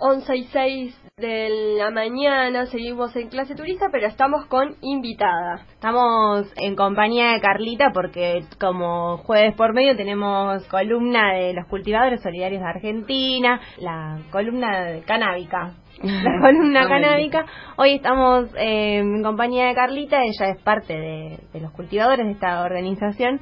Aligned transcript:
11 0.00 0.36
y 0.36 0.44
6 0.44 1.02
de 1.18 1.76
la 1.76 1.90
mañana, 1.90 2.64
seguimos 2.66 3.14
en 3.16 3.28
clase 3.28 3.54
turista, 3.54 3.88
pero 3.92 4.06
estamos 4.06 4.46
con 4.46 4.76
invitada. 4.80 5.66
Estamos 5.72 6.50
en 6.56 6.74
compañía 6.74 7.32
de 7.32 7.40
Carlita 7.40 7.90
porque 7.92 8.42
como 8.58 9.18
jueves 9.18 9.54
por 9.56 9.74
medio 9.74 9.94
tenemos 9.96 10.66
columna 10.68 11.34
de 11.34 11.52
los 11.52 11.66
cultivadores 11.66 12.22
solidarios 12.22 12.62
de 12.62 12.68
Argentina, 12.68 13.60
la 13.78 14.20
columna 14.30 14.86
de 14.86 15.02
canábica. 15.02 15.74
La 16.02 16.40
columna 16.40 16.88
canábica. 16.88 17.44
Hoy 17.76 17.96
estamos 17.96 18.48
eh, 18.56 19.00
en 19.00 19.22
compañía 19.22 19.66
de 19.66 19.74
Carlita, 19.74 20.22
ella 20.22 20.52
es 20.52 20.62
parte 20.62 20.94
de, 20.94 21.38
de 21.52 21.60
los 21.60 21.72
cultivadores 21.72 22.24
de 22.24 22.32
esta 22.32 22.62
organización 22.62 23.40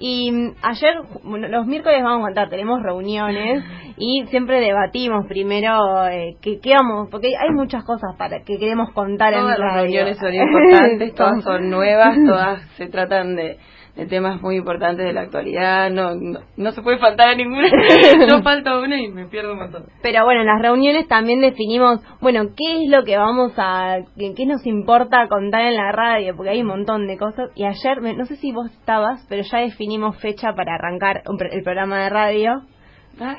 y 0.00 0.32
mm, 0.32 0.54
ayer, 0.62 0.94
los 1.24 1.66
miércoles 1.66 2.02
vamos 2.02 2.22
a 2.22 2.28
contar, 2.28 2.48
tenemos 2.48 2.82
reuniones 2.82 3.62
y 3.98 4.24
siempre 4.28 4.58
debatimos 4.58 5.26
primero 5.28 6.06
eh, 6.08 6.36
qué, 6.40 6.58
vamos, 6.74 7.08
porque 7.10 7.36
hay 7.38 7.50
muchas 7.50 7.84
cosas 7.84 8.16
para 8.16 8.42
que 8.42 8.58
queremos 8.58 8.90
contar 8.92 9.34
en 9.34 9.46
las 9.46 9.74
reuniones 9.74 10.16
son 10.16 10.34
importantes, 10.34 11.14
todas 11.14 11.44
son 11.44 11.68
nuevas, 11.68 12.16
todas 12.26 12.62
se 12.78 12.88
tratan 12.88 13.36
de 13.36 13.58
de 13.96 14.06
temas 14.06 14.40
muy 14.40 14.56
importantes 14.56 15.04
de 15.04 15.12
la 15.12 15.22
actualidad, 15.22 15.90
no, 15.90 16.14
no, 16.56 16.70
se 16.72 16.82
puede 16.82 16.98
faltar 16.98 17.28
a 17.28 17.34
ninguna, 17.34 17.68
yo 18.28 18.42
falto 18.42 18.80
una 18.80 19.00
y 19.00 19.08
me 19.08 19.26
pierdo 19.26 19.52
un 19.52 19.58
montón. 19.58 19.86
Pero 20.02 20.24
bueno, 20.24 20.40
en 20.40 20.46
las 20.46 20.62
reuniones 20.62 21.08
también 21.08 21.40
definimos, 21.40 22.00
bueno, 22.20 22.44
qué 22.56 22.84
es 22.84 22.90
lo 22.90 23.04
que 23.04 23.16
vamos 23.16 23.52
a, 23.56 23.98
qué, 24.16 24.32
qué 24.34 24.46
nos 24.46 24.64
importa 24.66 25.26
contar 25.28 25.62
en 25.62 25.76
la 25.76 25.92
radio, 25.92 26.36
porque 26.36 26.50
hay 26.50 26.62
un 26.62 26.68
montón 26.68 27.06
de 27.06 27.18
cosas, 27.18 27.50
y 27.54 27.64
ayer, 27.64 28.00
no 28.16 28.24
sé 28.26 28.36
si 28.36 28.52
vos 28.52 28.70
estabas, 28.70 29.26
pero 29.28 29.42
ya 29.42 29.58
definimos 29.90 30.20
fecha 30.20 30.52
para 30.54 30.74
arrancar 30.74 31.22
el 31.50 31.62
programa 31.64 32.04
de 32.04 32.10
radio. 32.10 32.62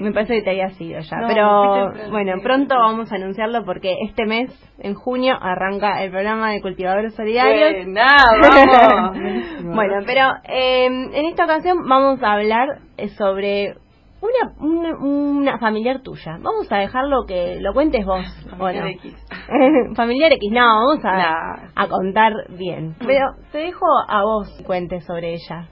Me 0.01 0.11
parece 0.11 0.35
que 0.35 0.41
te 0.41 0.49
había 0.49 0.69
sido 0.71 0.99
ya. 0.99 1.17
pero 1.27 1.93
bueno, 2.11 2.33
pronto 2.43 2.75
vamos 2.75 3.09
a 3.09 3.15
anunciarlo 3.15 3.63
porque 3.63 3.95
este 4.05 4.25
mes, 4.25 4.51
en 4.79 4.95
junio, 4.95 5.37
arranca 5.41 6.03
el 6.03 6.11
programa 6.11 6.51
de 6.51 6.61
cultivadores 6.61 7.15
solidarios. 7.15 7.85
bueno, 9.63 9.93
pero 10.05 10.27
em, 10.43 11.13
en 11.13 11.25
esta 11.25 11.45
ocasión 11.45 11.87
vamos 11.87 12.21
a 12.21 12.33
hablar 12.33 12.67
eh, 12.97 13.07
sobre 13.17 13.75
una, 14.19 14.99
una, 14.99 15.57
familiar 15.57 16.01
tuya. 16.01 16.33
Vamos 16.41 16.69
a 16.69 16.79
dejarlo 16.79 17.25
que 17.25 17.61
lo 17.61 17.73
cuentes 17.73 18.05
vos. 18.05 18.25
Familiar 18.49 18.87
X. 18.87 19.15
familiar 19.95 20.33
X, 20.33 20.51
no, 20.51 20.65
vamos 20.65 21.05
a, 21.05 21.71
a 21.75 21.87
contar 21.87 22.33
bien. 22.49 22.97
Pero 22.99 23.35
te 23.53 23.59
dejo 23.59 23.85
a 24.05 24.23
vos 24.23 24.53
que 24.57 24.65
cuentes 24.65 25.05
sobre 25.05 25.35
ella 25.35 25.69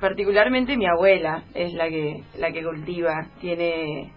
particularmente 0.00 0.76
mi 0.76 0.86
abuela 0.86 1.44
es 1.54 1.72
la 1.74 1.88
que 1.88 2.22
la 2.38 2.52
que 2.52 2.64
cultiva 2.64 3.28
tiene 3.40 4.12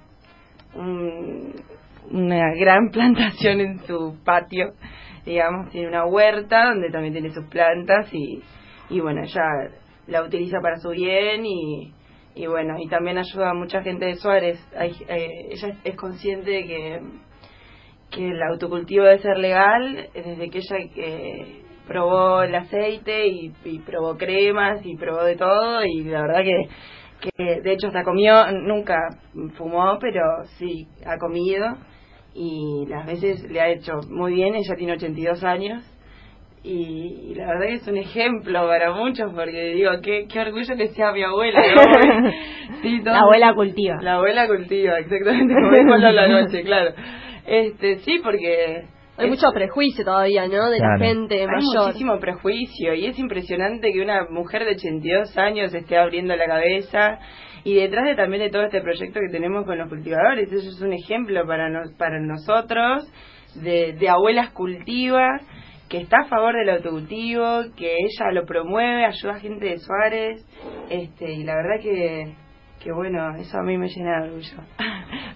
una 2.11 2.53
gran 2.55 2.89
plantación 2.91 3.61
en 3.61 3.79
su 3.85 4.17
patio 4.23 4.73
digamos 5.25 5.69
tiene 5.71 5.87
una 5.87 6.05
huerta 6.05 6.65
donde 6.65 6.89
también 6.89 7.13
tiene 7.13 7.29
sus 7.29 7.45
plantas 7.45 8.11
y 8.13 8.41
y 8.89 8.99
bueno 8.99 9.21
ella 9.23 9.43
la 10.07 10.23
utiliza 10.23 10.59
para 10.61 10.77
su 10.77 10.89
bien 10.89 11.45
y 11.45 11.93
y 12.35 12.47
bueno 12.47 12.75
y 12.79 12.87
también 12.87 13.17
ayuda 13.17 13.51
a 13.51 13.53
mucha 13.53 13.81
gente 13.83 14.05
de 14.05 14.15
Suárez. 14.15 14.59
Eh, 14.79 15.49
ella 15.51 15.77
es 15.83 15.95
consciente 15.95 16.49
de 16.49 16.65
que 16.65 17.01
que 18.11 18.29
el 18.29 18.41
autocultivo 18.43 19.05
debe 19.05 19.19
ser 19.19 19.37
legal 19.37 20.09
desde 20.13 20.49
que 20.49 20.59
ella 20.59 20.77
eh, 20.95 21.62
probó 21.87 22.43
el 22.43 22.55
aceite 22.55 23.27
y, 23.27 23.79
probó 23.85 24.17
cremas 24.17 24.85
y 24.85 24.95
probó 24.95 25.23
de 25.23 25.35
todo 25.35 25.83
y 25.85 26.03
la 26.03 26.21
verdad 26.21 26.43
que, 26.43 26.67
que 27.21 27.61
de 27.61 27.73
hecho 27.73 27.87
hasta 27.87 28.03
comió, 28.03 28.51
nunca 28.51 28.97
fumó, 29.57 29.97
pero 29.99 30.21
sí 30.57 30.87
ha 31.05 31.17
comido 31.17 31.77
y 32.33 32.85
las 32.87 33.05
veces 33.05 33.43
le 33.49 33.61
ha 33.61 33.69
hecho 33.69 33.99
muy 34.09 34.33
bien, 34.33 34.55
ella 34.55 34.75
tiene 34.75 34.93
82 34.93 35.43
años 35.43 35.83
y, 36.65 37.33
la 37.35 37.47
verdad 37.47 37.67
que 37.67 37.73
es 37.73 37.87
un 37.89 37.97
ejemplo 37.97 38.65
para 38.67 38.93
muchos 38.93 39.33
porque 39.33 39.73
digo, 39.73 39.91
qué, 40.01 40.27
qué 40.31 40.39
orgullo 40.39 40.77
que 40.77 40.87
sea 40.89 41.11
mi 41.11 41.21
abuela. 41.21 41.59
la 43.03 43.19
abuela 43.19 43.53
cultiva. 43.53 43.97
La 44.01 44.13
abuela 44.13 44.47
cultiva, 44.47 44.97
exactamente 44.97 45.53
como 45.53 45.71
dijo 45.75 45.97
la 45.97 46.27
noche, 46.29 46.63
claro. 46.63 46.93
Este, 47.45 47.97
sí, 47.97 48.21
porque 48.23 48.85
hay 49.17 49.29
mucho 49.29 49.47
prejuicio 49.53 50.03
todavía, 50.03 50.47
¿no? 50.47 50.69
De 50.69 50.79
la 50.79 50.97
gente 50.97 51.45
mayor. 51.45 51.59
Hay 51.59 51.85
muchísimo 51.85 52.19
prejuicio 52.19 52.93
y 52.95 53.05
es 53.05 53.19
impresionante 53.19 53.91
que 53.91 54.01
una 54.01 54.25
mujer 54.29 54.65
de 54.65 54.71
82 54.71 55.37
años 55.37 55.73
esté 55.73 55.97
abriendo 55.97 56.35
la 56.35 56.45
cabeza 56.45 57.19
y 57.63 57.75
detrás 57.75 58.05
de 58.05 58.15
también 58.15 58.43
de 58.43 58.49
todo 58.49 58.63
este 58.63 58.81
proyecto 58.81 59.19
que 59.19 59.31
tenemos 59.31 59.65
con 59.65 59.77
los 59.77 59.87
cultivadores, 59.87 60.51
eso 60.51 60.69
es 60.69 60.81
un 60.81 60.93
ejemplo 60.93 61.45
para 61.45 61.69
para 61.97 62.19
nosotros 62.19 63.07
de, 63.55 63.93
de 63.93 64.09
abuelas 64.09 64.49
cultivas 64.51 65.41
que 65.89 65.99
está 65.99 66.21
a 66.21 66.25
favor 66.25 66.55
del 66.55 66.71
autocultivo, 66.71 67.61
que 67.77 67.95
ella 67.97 68.31
lo 68.31 68.45
promueve, 68.45 69.05
ayuda 69.05 69.33
a 69.33 69.39
gente 69.39 69.65
de 69.65 69.77
Suárez, 69.77 70.43
este 70.89 71.31
y 71.33 71.43
la 71.43 71.55
verdad 71.55 71.81
que 71.81 72.35
que 72.83 72.91
bueno, 72.91 73.35
eso 73.37 73.57
a 73.57 73.63
mí 73.63 73.77
me 73.77 73.87
llena 73.87 74.21
de 74.21 74.29
orgullo. 74.29 74.57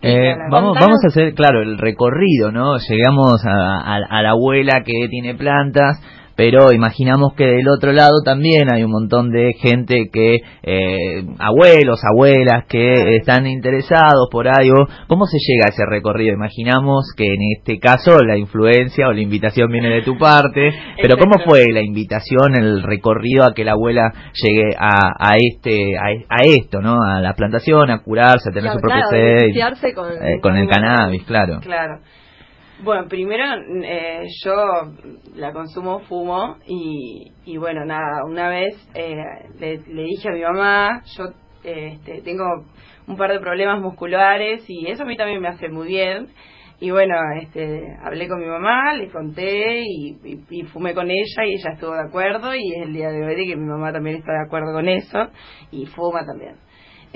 Eh, 0.01 0.35
vamos, 0.51 0.77
vamos 0.79 0.97
a 1.03 1.07
hacer, 1.07 1.33
claro, 1.33 1.61
el 1.61 1.77
recorrido, 1.77 2.51
¿no? 2.51 2.77
Llegamos 2.77 3.43
a, 3.45 3.95
a 4.03 4.21
la 4.21 4.29
abuela 4.29 4.83
que 4.83 5.07
tiene 5.09 5.35
plantas, 5.35 5.99
pero 6.37 6.71
imaginamos 6.71 7.33
que 7.33 7.45
del 7.45 7.67
otro 7.67 7.91
lado 7.91 8.21
también 8.23 8.71
hay 8.71 8.83
un 8.83 8.91
montón 8.91 9.31
de 9.31 9.53
gente 9.59 10.09
que, 10.13 10.37
eh, 10.61 11.25
abuelos, 11.39 11.99
abuelas, 12.05 12.65
que 12.69 13.17
están 13.17 13.47
interesados 13.47 14.29
por 14.31 14.47
algo. 14.47 14.85
¿Cómo 15.07 15.25
se 15.25 15.39
llega 15.39 15.65
a 15.65 15.73
ese 15.73 15.83
recorrido? 15.87 16.35
Imaginamos 16.35 17.07
que 17.17 17.25
en 17.25 17.41
este 17.57 17.79
caso 17.79 18.19
la 18.23 18.37
influencia 18.37 19.07
o 19.07 19.13
la 19.13 19.21
invitación 19.21 19.71
viene 19.71 19.89
de 19.89 20.03
tu 20.03 20.15
parte, 20.19 20.71
pero 21.01 21.17
¿cómo 21.17 21.43
fue 21.43 21.65
la 21.73 21.81
invitación, 21.81 22.55
el 22.55 22.83
recorrido 22.83 23.43
a 23.43 23.55
que 23.55 23.65
la 23.65 23.71
abuela 23.71 24.13
llegue 24.33 24.75
a, 24.77 25.13
a 25.17 25.37
este, 25.37 25.97
a, 25.97 26.43
esto, 26.43 26.81
¿no? 26.81 27.01
A 27.01 27.19
la 27.19 27.33
plantación, 27.33 27.89
a 27.89 28.03
curarse, 28.03 28.49
a 28.49 28.53
tener 28.53 28.71
su 28.73 28.79
propio 28.79 29.01
sed, 29.09 29.95
con, 29.95 30.11
eh, 30.11 30.39
con 30.39 30.55
el 30.55 30.69
cannabis, 30.69 31.23
claro. 31.23 31.61
Claro. 31.61 31.99
Bueno, 32.83 33.07
primero 33.07 33.43
eh, 33.83 34.27
yo 34.43 34.53
la 35.35 35.51
consumo, 35.51 36.01
fumo 36.01 36.57
y, 36.67 37.31
y 37.43 37.57
bueno, 37.57 37.83
nada, 37.85 38.23
una 38.23 38.49
vez 38.49 38.75
eh, 38.93 39.15
le, 39.59 40.03
dije 40.03 40.29
a 40.29 40.33
mi 40.33 40.41
mamá, 40.41 41.01
yo 41.17 41.25
este, 41.63 42.21
tengo 42.21 42.45
un 43.07 43.17
par 43.17 43.31
de 43.31 43.39
problemas 43.39 43.81
musculares 43.81 44.63
y 44.67 44.85
eso 44.91 45.03
a 45.03 45.05
mí 45.07 45.17
también 45.17 45.41
me 45.41 45.47
hace 45.47 45.69
muy 45.69 45.87
bien. 45.87 46.27
Y 46.79 46.91
bueno, 46.91 47.15
este, 47.41 47.81
hablé 48.03 48.27
con 48.27 48.39
mi 48.39 48.45
mamá, 48.45 48.93
le 48.93 49.09
conté 49.09 49.81
y, 49.81 50.63
fumé 50.71 50.93
con 50.93 51.09
ella 51.09 51.45
y 51.47 51.53
ella 51.53 51.71
estuvo 51.73 51.95
de 51.95 52.07
acuerdo 52.07 52.53
y 52.53 52.73
es 52.75 52.85
el 52.85 52.93
día 52.93 53.09
de 53.09 53.25
hoy 53.25 53.47
que 53.47 53.55
mi 53.55 53.65
mamá 53.65 53.91
también 53.91 54.17
está 54.17 54.33
de 54.33 54.45
acuerdo 54.45 54.71
con 54.71 54.87
eso 54.87 55.29
y 55.71 55.87
fuma 55.87 56.23
también. 56.23 56.66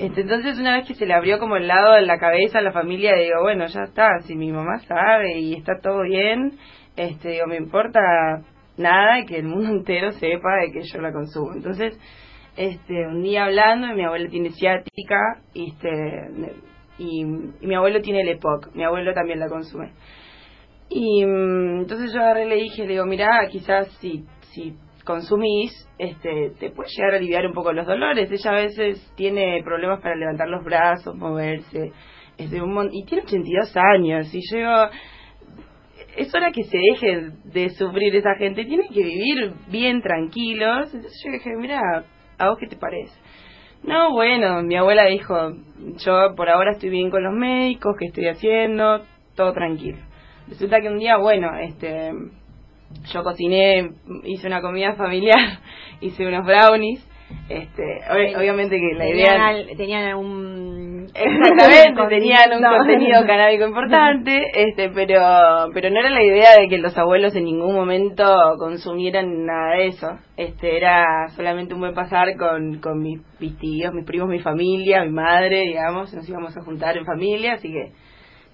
Este, 0.02 0.22
entonces 0.22 0.58
una 0.58 0.78
vez 0.78 0.88
que 0.88 0.96
se 0.96 1.06
le 1.06 1.14
abrió 1.14 1.38
como 1.38 1.56
el 1.56 1.68
lado 1.68 1.92
de 1.92 2.02
la 2.02 2.18
cabeza 2.18 2.58
a 2.58 2.62
la 2.62 2.72
familia, 2.72 3.14
digo, 3.14 3.40
bueno, 3.40 3.66
ya 3.66 3.82
está, 3.84 4.18
si 4.22 4.34
mi 4.34 4.50
mamá 4.50 4.80
sabe 4.80 5.38
y 5.38 5.54
está 5.54 5.78
todo 5.80 6.02
bien, 6.02 6.58
este, 6.96 7.28
digo, 7.28 7.46
me 7.46 7.56
importa 7.56 8.00
nada 8.76 9.24
que 9.24 9.36
el 9.36 9.44
mundo 9.44 9.68
entero 9.70 10.10
sepa 10.10 10.56
de 10.56 10.72
que 10.72 10.80
yo 10.82 11.00
la 11.00 11.12
consumo. 11.12 11.52
Entonces, 11.54 11.96
este, 12.56 13.06
un 13.06 13.22
día 13.22 13.44
hablando, 13.44 13.94
mi 13.94 14.04
abuelo 14.04 14.28
tiene 14.28 14.50
ciática 14.50 15.40
y, 15.54 15.70
este, 15.70 15.88
y, 16.98 17.24
mi 17.24 17.74
abuelo 17.76 18.00
tiene 18.00 18.22
el 18.22 18.28
EPOC, 18.30 18.74
mi 18.74 18.82
abuelo 18.82 19.14
también 19.14 19.38
la 19.38 19.48
consume. 19.48 19.92
Y 20.88 21.24
mm, 21.24 21.82
entonces 21.82 22.12
yo 22.12 22.20
agarré 22.22 22.46
y 22.46 22.48
le 22.48 22.56
dije, 22.56 22.88
digo, 22.88 23.06
mira, 23.06 23.46
quizás 23.48 23.86
si, 24.00 24.24
si 24.50 24.74
consumís, 25.04 25.72
este, 25.98 26.52
te 26.58 26.70
puede 26.70 26.90
llegar 26.90 27.14
a 27.14 27.16
aliviar 27.16 27.46
un 27.46 27.52
poco 27.52 27.72
los 27.72 27.86
dolores. 27.86 28.30
Ella 28.30 28.50
a 28.50 28.62
veces 28.62 29.12
tiene 29.16 29.62
problemas 29.64 30.00
para 30.00 30.16
levantar 30.16 30.48
los 30.48 30.64
brazos, 30.64 31.14
moverse, 31.14 31.92
este, 32.38 32.62
un 32.62 32.88
y 32.92 33.04
tiene 33.04 33.24
82 33.24 33.76
años. 33.76 34.34
Y 34.34 34.40
yo 34.50 34.88
es 36.16 36.34
hora 36.34 36.50
que 36.52 36.64
se 36.64 36.78
deje 36.78 37.30
de 37.44 37.70
sufrir 37.70 38.14
esa 38.16 38.34
gente, 38.36 38.64
tienen 38.64 38.88
que 38.88 39.02
vivir 39.02 39.54
bien 39.68 40.02
tranquilos. 40.02 40.92
Entonces 40.94 41.22
yo 41.24 41.32
dije, 41.32 41.50
mira, 41.58 41.80
¿a 42.38 42.48
vos 42.48 42.58
qué 42.58 42.66
te 42.66 42.76
parece? 42.76 43.12
No, 43.82 44.12
bueno, 44.12 44.62
mi 44.62 44.76
abuela 44.76 45.06
dijo, 45.08 45.34
yo 46.04 46.34
por 46.36 46.48
ahora 46.48 46.72
estoy 46.72 46.90
bien 46.90 47.10
con 47.10 47.24
los 47.24 47.34
médicos, 47.34 47.96
¿qué 47.98 48.06
estoy 48.06 48.28
haciendo? 48.28 49.02
Todo 49.34 49.52
tranquilo. 49.52 49.98
Resulta 50.48 50.80
que 50.80 50.88
un 50.88 50.98
día, 50.98 51.16
bueno, 51.16 51.48
este 51.58 52.12
yo 53.12 53.22
cociné, 53.22 53.90
hice 54.24 54.46
una 54.46 54.60
comida 54.60 54.94
familiar, 54.94 55.60
hice 56.00 56.26
unos 56.26 56.44
brownies. 56.44 57.06
Este, 57.48 57.82
obviamente 58.36 58.76
que 58.78 58.94
la 58.94 59.08
idea 59.08 59.54
tenían 59.76 60.16
un 60.16 61.10
exactamente 61.14 62.08
tenían 62.08 62.52
un 62.52 62.62
contenido 62.62 63.20
canábico 63.26 63.66
importante 63.66 64.50
este 64.54 64.90
pero 64.90 65.20
pero 65.72 65.90
no 65.90 66.00
era 66.00 66.10
la 66.10 66.22
idea 66.22 66.58
de 66.58 66.68
que 66.68 66.78
los 66.78 66.96
abuelos 66.96 67.34
en 67.34 67.44
ningún 67.44 67.74
momento 67.74 68.24
consumieran 68.58 69.44
nada 69.44 69.76
de 69.76 69.86
eso 69.86 70.18
este 70.36 70.76
era 70.76 71.28
solamente 71.34 71.74
un 71.74 71.80
buen 71.80 71.94
pasar 71.94 72.36
con 72.36 72.80
con 72.80 73.00
mis, 73.00 73.20
mis 73.40 73.58
tíos 73.58 73.92
mis 73.92 74.04
primos 74.04 74.28
mi 74.28 74.40
familia 74.40 75.04
mi 75.04 75.12
madre 75.12 75.62
digamos 75.62 76.12
nos 76.14 76.28
íbamos 76.28 76.56
a 76.56 76.62
juntar 76.62 76.96
en 76.96 77.06
familia 77.06 77.54
así 77.54 77.68
que 77.68 77.92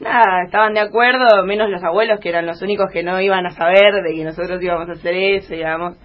nada, 0.01 0.45
estaban 0.45 0.75
de 0.75 0.81
acuerdo, 0.81 1.45
menos 1.45 1.71
los 1.71 1.83
abuelos 1.83 2.21
que 2.21 2.29
eran 2.29 2.47
los 2.47 2.63
únicos 2.63 2.91
que 2.93 3.03
no 3.03 3.21
iban 3.21 3.47
a 3.47 3.51
saber 3.51 4.03
de 4.03 4.15
que 4.15 4.25
nosotros 4.25 4.63
íbamos 4.63 4.89
a 4.89 4.93
hacer 4.93 5.15
eso, 5.15 5.55
digamos. 5.55 5.97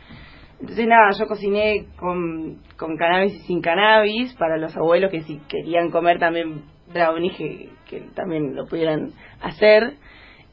Entonces 0.60 0.88
nada, 0.88 1.12
yo 1.18 1.28
cociné 1.28 1.88
con, 1.98 2.62
con 2.78 2.96
cannabis 2.96 3.36
y 3.36 3.40
sin 3.40 3.62
cannabis 3.62 4.34
para 4.36 4.58
los 4.58 4.76
abuelos 4.78 5.12
que 5.12 5.22
si 5.22 5.40
querían 5.50 5.92
comer 5.92 6.20
también 6.20 6.64
brownies 6.94 7.36
que, 7.36 7.70
que 7.90 8.00
también 8.16 8.56
lo 8.56 8.66
pudieran 8.66 9.12
hacer. 9.42 9.96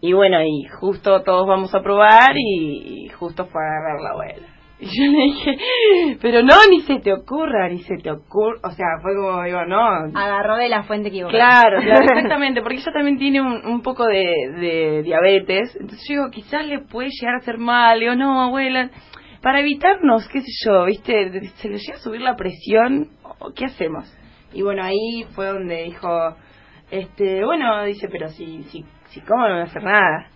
Y 0.00 0.14
bueno, 0.14 0.42
y 0.42 0.64
justo 0.80 1.22
todos 1.22 1.46
vamos 1.46 1.74
a 1.74 1.82
probar 1.82 2.30
y, 2.34 3.08
justo 3.10 3.46
fue 3.46 3.62
a 3.62 3.66
agarrar 3.66 4.00
la 4.00 4.10
abuela. 4.10 4.59
Y 4.82 4.86
yo 4.86 5.12
le 5.12 5.24
dije, 5.24 6.18
pero 6.22 6.42
no, 6.42 6.54
ni 6.70 6.80
se 6.80 7.00
te 7.00 7.12
ocurra, 7.12 7.68
ni 7.68 7.80
se 7.80 7.96
te 7.98 8.10
ocurra. 8.10 8.60
O 8.64 8.70
sea, 8.70 8.86
fue 9.02 9.14
como, 9.14 9.42
digo, 9.42 9.64
no. 9.66 9.78
Agarró 10.14 10.56
de 10.56 10.68
la 10.68 10.84
fuente 10.84 11.10
que 11.10 11.22
Claro, 11.26 11.80
claro, 11.82 12.04
exactamente, 12.14 12.62
porque 12.62 12.78
ella 12.78 12.92
también 12.92 13.18
tiene 13.18 13.42
un, 13.42 13.64
un 13.66 13.82
poco 13.82 14.06
de, 14.06 14.24
de 14.58 15.02
diabetes. 15.02 15.76
Entonces 15.78 16.06
yo 16.08 16.14
digo, 16.14 16.30
quizás 16.30 16.66
le 16.66 16.80
puede 16.80 17.10
llegar 17.10 17.34
a 17.34 17.38
hacer 17.38 17.58
mal. 17.58 18.00
Digo, 18.00 18.14
no, 18.14 18.40
abuela, 18.40 18.90
para 19.42 19.60
evitarnos, 19.60 20.28
qué 20.28 20.40
sé 20.40 20.50
yo, 20.64 20.86
¿viste? 20.86 21.30
Se 21.56 21.68
le 21.68 21.76
llega 21.76 21.94
a 21.94 22.00
subir 22.00 22.22
la 22.22 22.36
presión, 22.36 23.10
¿qué 23.54 23.66
hacemos? 23.66 24.04
Y 24.52 24.62
bueno, 24.62 24.82
ahí 24.82 25.24
fue 25.34 25.46
donde 25.46 25.84
dijo, 25.84 26.36
este, 26.90 27.44
bueno, 27.44 27.84
dice, 27.84 28.08
pero 28.08 28.28
si, 28.28 28.64
si, 28.64 28.84
si 29.08 29.20
cómo 29.20 29.46
no 29.46 29.54
voy 29.54 29.60
a 29.60 29.64
hacer 29.64 29.82
nada. 29.82 30.30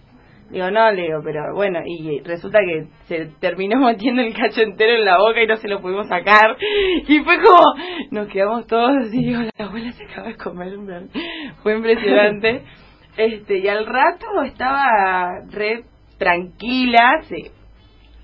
Digo, 0.51 0.71
no, 0.71 0.91
le 0.93 1.03
digo, 1.03 1.21
pero 1.25 1.55
bueno, 1.55 1.81
y 1.85 2.21
resulta 2.21 2.61
que 2.61 2.87
se 3.07 3.27
terminó 3.41 3.81
metiendo 3.87 4.23
el 4.23 4.35
cacho 4.35 4.63
entero 4.63 4.95
en 4.95 5.05
la 5.05 5.19
boca 5.19 5.43
y 5.43 5.47
no 5.47 5.57
se 5.57 5.69
lo 5.69 5.81
pudimos 5.81 6.09
sacar. 6.09 6.57
Y 7.09 7.21
fue 7.21 7.43
como, 7.43 7.63
nos 8.11 8.29
quedamos 8.29 8.67
todos 8.67 8.93
así, 9.07 9.19
digo, 9.19 9.41
la 9.43 9.65
abuela 9.65 9.93
se 9.93 10.05
acaba 10.05 10.29
de 10.29 10.37
comer 10.37 10.79
un 10.79 11.11
Fue 11.63 11.77
impresionante. 11.77 12.63
este 13.17 13.59
Y 13.59 13.69
al 13.69 13.87
rato 13.87 14.27
estaba 14.45 14.87
re 15.51 15.85
tranquila, 16.19 17.21
se 17.23 17.51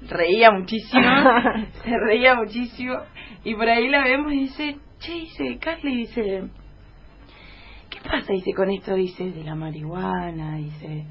reía 0.08 0.50
muchísimo, 0.50 1.02
se 1.84 1.90
reía 2.06 2.34
muchísimo. 2.34 2.94
Y 3.44 3.54
por 3.54 3.68
ahí 3.68 3.88
la 3.88 4.04
vemos 4.04 4.32
y 4.32 4.40
dice, 4.40 4.76
che, 4.98 5.12
dice, 5.12 5.58
Carly, 5.58 5.96
dice, 5.96 6.42
¿qué 7.90 7.98
pasa? 8.02 8.32
Dice, 8.32 8.52
con 8.54 8.70
esto, 8.70 8.94
dice, 8.94 9.30
de 9.30 9.44
la 9.44 9.54
marihuana, 9.54 10.56
dice, 10.56 11.06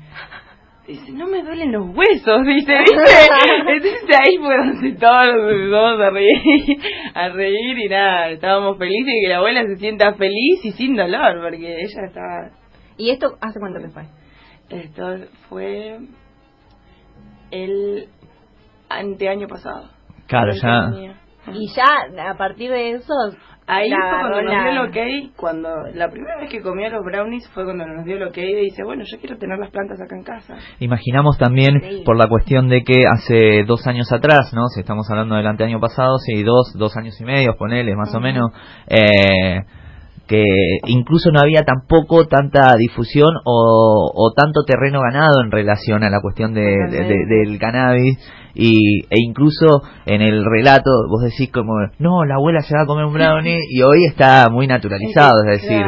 dice, 0.90 1.12
no 1.12 1.28
me 1.28 1.44
duelen 1.44 1.72
los 1.72 1.96
huesos, 1.96 2.46
dice, 2.46 2.74
dice. 2.80 3.30
Entonces 3.68 4.20
ahí 4.20 4.38
fue 4.38 4.58
donde 4.58 4.92
todos 4.94 5.36
nos 5.36 5.52
empezamos 5.52 6.02
a 6.02 6.10
reír, 6.10 6.82
a 7.14 7.30
reír 7.30 7.78
y 7.78 7.90
nada, 7.90 8.30
estábamos 8.30 8.78
felices 8.78 9.14
y 9.16 9.22
que 9.22 9.30
la 9.30 9.38
abuela 9.38 9.64
se 9.64 9.76
sienta 9.78 10.14
feliz 10.14 10.64
y 10.64 10.72
sin 10.72 10.96
dolor, 10.96 11.42
porque 11.42 11.82
ella 11.82 12.06
estaba... 12.06 12.52
¿Y 12.98 13.12
esto 13.12 13.38
hace 13.40 13.60
cuánto 13.60 13.80
que 13.80 13.90
fue? 13.90 14.04
Esto 14.70 15.28
fue 15.48 16.00
el 17.52 18.10
anteaño 18.90 19.48
pasado. 19.48 19.90
Claro, 20.28 20.54
ya... 20.54 21.16
Y 21.54 21.68
ya 21.74 22.30
a 22.30 22.38
partir 22.38 22.70
de 22.70 22.92
eso 22.92 23.14
Ahí 23.72 23.88
fue 23.92 24.20
cuando 24.20 24.42
nos 24.42 24.64
dio 24.64 24.72
el 24.72 24.78
ok, 24.80 25.36
cuando 25.36 25.70
la 25.94 26.10
primera 26.10 26.38
vez 26.40 26.50
que 26.50 26.60
comió 26.60 26.90
los 26.90 27.06
brownies 27.06 27.48
fue 27.54 27.66
cuando 27.66 27.86
nos 27.86 28.04
dio 28.04 28.16
el 28.16 28.24
ok 28.24 28.38
y 28.38 28.56
dice, 28.66 28.84
bueno, 28.84 29.04
yo 29.06 29.20
quiero 29.20 29.38
tener 29.38 29.60
las 29.60 29.70
plantas 29.70 30.02
acá 30.02 30.16
en 30.16 30.24
casa. 30.24 30.56
Imaginamos 30.80 31.38
también 31.38 31.80
por 32.04 32.18
la 32.18 32.28
cuestión 32.28 32.68
de 32.68 32.84
que 32.84 33.06
hace 33.06 33.64
dos 33.66 33.86
años 33.86 34.12
atrás, 34.12 34.52
¿no? 34.56 34.66
Si 34.74 34.80
estamos 34.80 35.08
hablando 35.12 35.36
del 35.36 35.46
anteaño 35.46 35.80
pasado, 35.80 36.18
sí, 36.18 36.42
dos, 36.42 36.74
dos 36.80 36.98
años 36.98 37.22
y 37.22 37.26
medio, 37.26 37.56
ponele, 37.60 37.96
más 37.96 38.14
o 38.16 38.20
menos, 38.20 38.50
eh, 38.88 39.60
que 40.28 40.44
incluso 40.88 41.30
no 41.32 41.40
había 41.40 41.62
tampoco 41.62 42.26
tanta 42.26 42.76
difusión 42.76 43.36
o, 43.46 44.12
o, 44.16 44.34
tanto 44.36 44.64
terreno 44.66 45.00
ganado 45.02 45.44
en 45.44 45.52
relación 45.52 46.04
a 46.04 46.10
la 46.10 46.22
cuestión 46.22 46.56
de, 46.56 46.62
del 46.62 47.60
cannabis 47.60 48.18
y, 48.54 49.06
e 49.10 49.20
incluso 49.20 49.82
en 50.06 50.22
el 50.22 50.44
relato 50.46 50.90
vos 51.10 51.24
decís 51.24 51.52
como 51.52 51.74
no 52.00 52.26
la 52.26 52.36
abuela 52.36 52.62
se 52.62 52.76
va 52.76 52.84
a 52.84 52.86
comer 52.86 53.06
un 53.06 53.14
brownie 53.14 53.60
y 53.70 53.82
hoy 53.82 54.06
está 54.06 54.48
muy 54.50 54.68
naturalizado 54.68 55.44
es 55.46 55.62
decir 55.62 55.84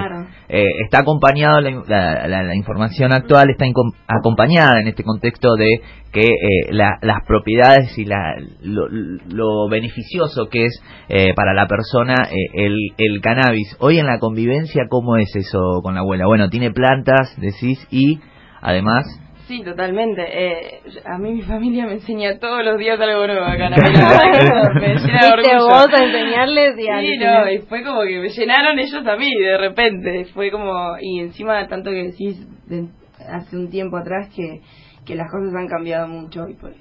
eh, 0.53 0.65
está 0.83 0.99
acompañado 0.99 1.61
la, 1.61 2.27
la, 2.27 2.55
información 2.55 3.13
actual 3.13 3.49
está 3.49 3.65
acompañada 4.07 4.81
en 4.81 4.87
este 4.89 5.03
contexto 5.03 5.55
de 5.55 5.81
que 6.11 6.27
eh, 6.27 6.73
las 6.73 7.25
propiedades 7.25 7.97
y 7.97 8.03
la, 8.03 8.35
lo, 8.61 9.69
beneficioso 9.69 10.49
que 10.49 10.65
es 10.65 10.83
eh, 11.07 11.33
para 11.35 11.53
la 11.53 11.67
persona 11.67 12.27
el, 12.53 12.75
el 12.97 13.21
cannabis. 13.21 13.77
Hoy 13.79 13.99
en 13.99 14.07
la 14.07 14.19
convivencia 14.19 14.87
cómo 14.89 15.15
es 15.15 15.33
eso 15.37 15.79
con 15.81 15.95
la 15.95 16.01
abuela 16.01 16.27
bueno 16.27 16.49
tiene 16.49 16.71
plantas 16.71 17.33
decís 17.39 17.79
y 17.89 18.19
además 18.61 19.05
Sí, 19.51 19.63
totalmente. 19.65 20.21
Eh, 20.23 20.81
a 21.03 21.17
mí 21.17 21.33
mi 21.33 21.41
familia 21.41 21.85
me 21.85 21.95
enseña 21.95 22.39
todos 22.39 22.63
los 22.63 22.77
días 22.77 22.97
algo 23.01 23.27
nuevo 23.27 23.43
acá. 23.43 23.69
me 24.79 24.95
llena 24.95 25.35
de 25.35 25.57
vos 25.59 25.87
a 25.93 26.05
enseñarles 26.05 26.77
y 26.77 26.83
Sí, 26.83 27.17
no, 27.17 27.51
y 27.51 27.57
fue 27.67 27.83
como 27.83 28.01
que 28.03 28.21
me 28.21 28.29
llenaron 28.29 28.79
ellos 28.79 29.05
a 29.05 29.17
mí 29.17 29.29
de 29.35 29.57
repente. 29.57 30.23
Fue 30.33 30.51
como, 30.51 30.95
y 31.01 31.19
encima 31.19 31.67
tanto 31.67 31.89
que 31.89 32.13
decís 32.13 32.47
hace 33.27 33.57
un 33.57 33.69
tiempo 33.69 33.97
atrás 33.97 34.29
que, 34.33 34.61
que 35.05 35.15
las 35.15 35.29
cosas 35.29 35.53
han 35.53 35.67
cambiado 35.67 36.07
mucho. 36.07 36.47
Y 36.47 36.53
pues, 36.53 36.77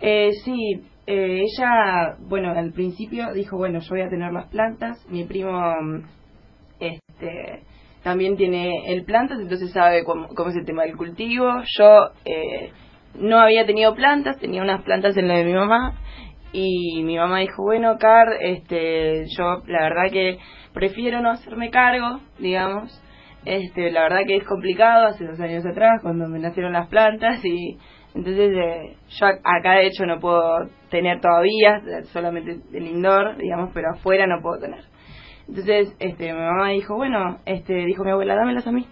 eh, 0.00 0.30
sí, 0.44 0.84
eh, 1.08 1.42
ella, 1.42 2.14
bueno, 2.20 2.52
al 2.52 2.72
principio 2.72 3.32
dijo, 3.34 3.56
bueno, 3.56 3.80
yo 3.80 3.88
voy 3.90 4.02
a 4.02 4.08
tener 4.08 4.32
las 4.32 4.46
plantas. 4.50 5.04
Mi 5.10 5.24
primo, 5.24 5.50
este 6.78 7.64
también 8.04 8.36
tiene 8.36 8.92
el 8.92 9.04
plantas, 9.04 9.40
entonces 9.40 9.72
sabe 9.72 10.04
cómo, 10.04 10.28
es 10.48 10.56
el 10.56 10.66
tema 10.66 10.82
del 10.82 10.96
cultivo. 10.96 11.62
Yo 11.78 12.10
eh, 12.26 12.70
no 13.14 13.40
había 13.40 13.64
tenido 13.64 13.94
plantas, 13.94 14.38
tenía 14.38 14.62
unas 14.62 14.82
plantas 14.82 15.16
en 15.16 15.26
la 15.26 15.38
de 15.38 15.44
mi 15.44 15.54
mamá 15.54 15.94
y 16.52 17.02
mi 17.02 17.16
mamá 17.16 17.40
dijo, 17.40 17.62
bueno, 17.62 17.96
Car, 17.98 18.28
este, 18.40 19.24
yo 19.36 19.62
la 19.66 19.82
verdad 19.82 20.12
que 20.12 20.38
prefiero 20.74 21.22
no 21.22 21.30
hacerme 21.30 21.70
cargo, 21.70 22.20
digamos. 22.38 23.02
Este, 23.46 23.90
la 23.90 24.02
verdad 24.02 24.26
que 24.26 24.36
es 24.36 24.44
complicado, 24.44 25.06
hace 25.06 25.24
dos 25.24 25.40
años 25.40 25.64
atrás, 25.64 26.00
cuando 26.02 26.28
me 26.28 26.38
nacieron 26.38 26.74
las 26.74 26.88
plantas 26.88 27.42
y 27.42 27.78
entonces 28.14 28.52
eh, 28.54 28.96
yo 29.18 29.26
acá 29.26 29.72
de 29.76 29.86
hecho 29.86 30.04
no 30.04 30.20
puedo 30.20 30.68
tener 30.90 31.20
todavía, 31.20 31.80
solamente 32.12 32.58
el 32.72 32.86
indoor, 32.86 33.38
digamos, 33.38 33.70
pero 33.72 33.92
afuera 33.92 34.26
no 34.26 34.42
puedo 34.42 34.60
tener. 34.60 34.93
Entonces, 35.48 35.94
este, 35.98 36.32
mi 36.32 36.38
mamá 36.38 36.70
dijo, 36.70 36.96
bueno, 36.96 37.38
este, 37.44 37.74
dijo 37.86 38.04
mi 38.04 38.10
abuela, 38.10 38.34
dámelas 38.34 38.66
a 38.66 38.72
mí. 38.72 38.86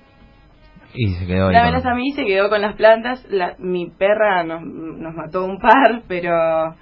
Y 0.95 1.09
se 1.15 1.27
quedó 1.27 1.51
Dámelas 1.51 1.87
a 1.87 1.95
mí, 1.95 2.13
se 2.13 2.25
quedó 2.25 2.51
con 2.51 2.61
las 2.61 2.77
plantas. 2.77 3.27
La, 3.31 3.57
mi 3.59 3.91
perra 3.91 4.45
nos, 4.45 4.63
nos 4.63 5.15
mató 5.15 5.45
un 5.45 5.59
par, 5.59 6.03
pero 6.07 6.75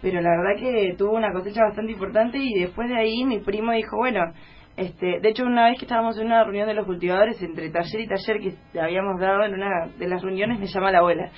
pero 0.00 0.20
la 0.20 0.30
verdad 0.30 0.60
que 0.60 0.94
tuvo 0.96 1.16
una 1.16 1.32
cosecha 1.32 1.64
bastante 1.64 1.92
importante 1.92 2.38
y 2.38 2.60
después 2.60 2.88
de 2.88 2.96
ahí 2.96 3.24
mi 3.24 3.40
primo 3.40 3.72
dijo, 3.72 3.96
bueno, 3.96 4.20
este, 4.78 5.20
de 5.20 5.28
hecho 5.28 5.44
una 5.44 5.68
vez 5.68 5.78
que 5.78 5.84
estábamos 5.84 6.16
en 6.18 6.26
una 6.26 6.44
reunión 6.44 6.68
de 6.68 6.74
los 6.74 6.86
cultivadores 6.86 7.40
entre 7.42 7.70
taller 7.70 8.00
y 8.00 8.06
taller 8.06 8.40
que 8.40 8.80
habíamos 8.80 9.20
dado 9.20 9.44
en 9.44 9.54
una 9.54 9.88
de 9.98 10.08
las 10.08 10.22
reuniones 10.22 10.58
me 10.58 10.66
llama 10.66 10.92
la 10.92 10.98
abuela 10.98 11.30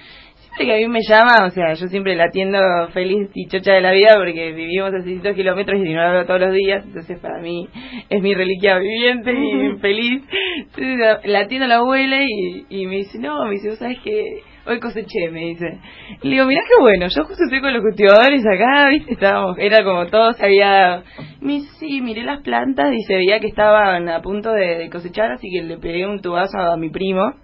siempre 0.50 0.66
que 0.66 0.74
a 0.74 0.76
mí 0.76 0.88
me 0.88 1.00
llama, 1.08 1.46
o 1.46 1.50
sea, 1.50 1.74
yo 1.74 1.86
siempre 1.86 2.16
la 2.16 2.24
atiendo 2.24 2.58
feliz 2.92 3.30
y 3.34 3.46
chocha 3.46 3.72
de 3.72 3.80
la 3.80 3.92
vida 3.92 4.16
porque 4.16 4.52
vivimos 4.52 4.92
a 4.92 5.02
600 5.02 5.34
kilómetros 5.34 5.80
y 5.80 5.92
no 5.92 6.00
la 6.00 6.12
veo 6.12 6.26
todos 6.26 6.40
los 6.40 6.52
días, 6.52 6.84
entonces 6.84 7.18
para 7.20 7.40
mí 7.40 7.68
es 8.08 8.22
mi 8.22 8.34
reliquia 8.34 8.78
viviente 8.78 9.32
y 9.32 9.78
feliz. 9.80 10.22
Entonces 10.58 10.98
la 11.24 11.40
atiendo 11.40 11.66
a 11.66 11.68
la 11.68 11.76
abuela 11.76 12.22
y, 12.22 12.66
y 12.68 12.86
me 12.86 12.96
dice, 12.96 13.18
no, 13.18 13.44
me 13.44 13.52
dice, 13.52 13.70
¿vos 13.70 13.78
sabes 13.78 13.98
que 14.00 14.42
hoy 14.66 14.80
coseché? 14.80 15.30
Me 15.30 15.40
dice. 15.40 15.78
le 16.22 16.30
digo, 16.30 16.46
mirá 16.46 16.62
qué 16.62 16.80
bueno, 16.80 17.06
yo 17.08 17.24
justo 17.24 17.44
estoy 17.44 17.60
con 17.60 17.72
los 17.72 17.82
cultivadores 17.82 18.44
acá, 18.46 18.88
viste, 18.88 19.12
estábamos, 19.12 19.56
era 19.58 19.84
como 19.84 20.06
todo 20.06 20.32
se 20.32 20.44
había... 20.44 21.02
Me 21.40 21.54
dice, 21.54 21.70
sí, 21.78 22.00
miré 22.00 22.22
las 22.24 22.42
plantas 22.42 22.92
y 22.92 23.02
se 23.02 23.14
veía 23.14 23.40
que 23.40 23.46
estaban 23.46 24.08
a 24.08 24.20
punto 24.20 24.52
de, 24.52 24.78
de 24.78 24.90
cosechar, 24.90 25.32
así 25.32 25.48
que 25.50 25.62
le 25.62 25.78
pegué 25.78 26.06
un 26.06 26.20
tubazo 26.20 26.58
a 26.58 26.76
mi 26.76 26.90
primo. 26.90 27.34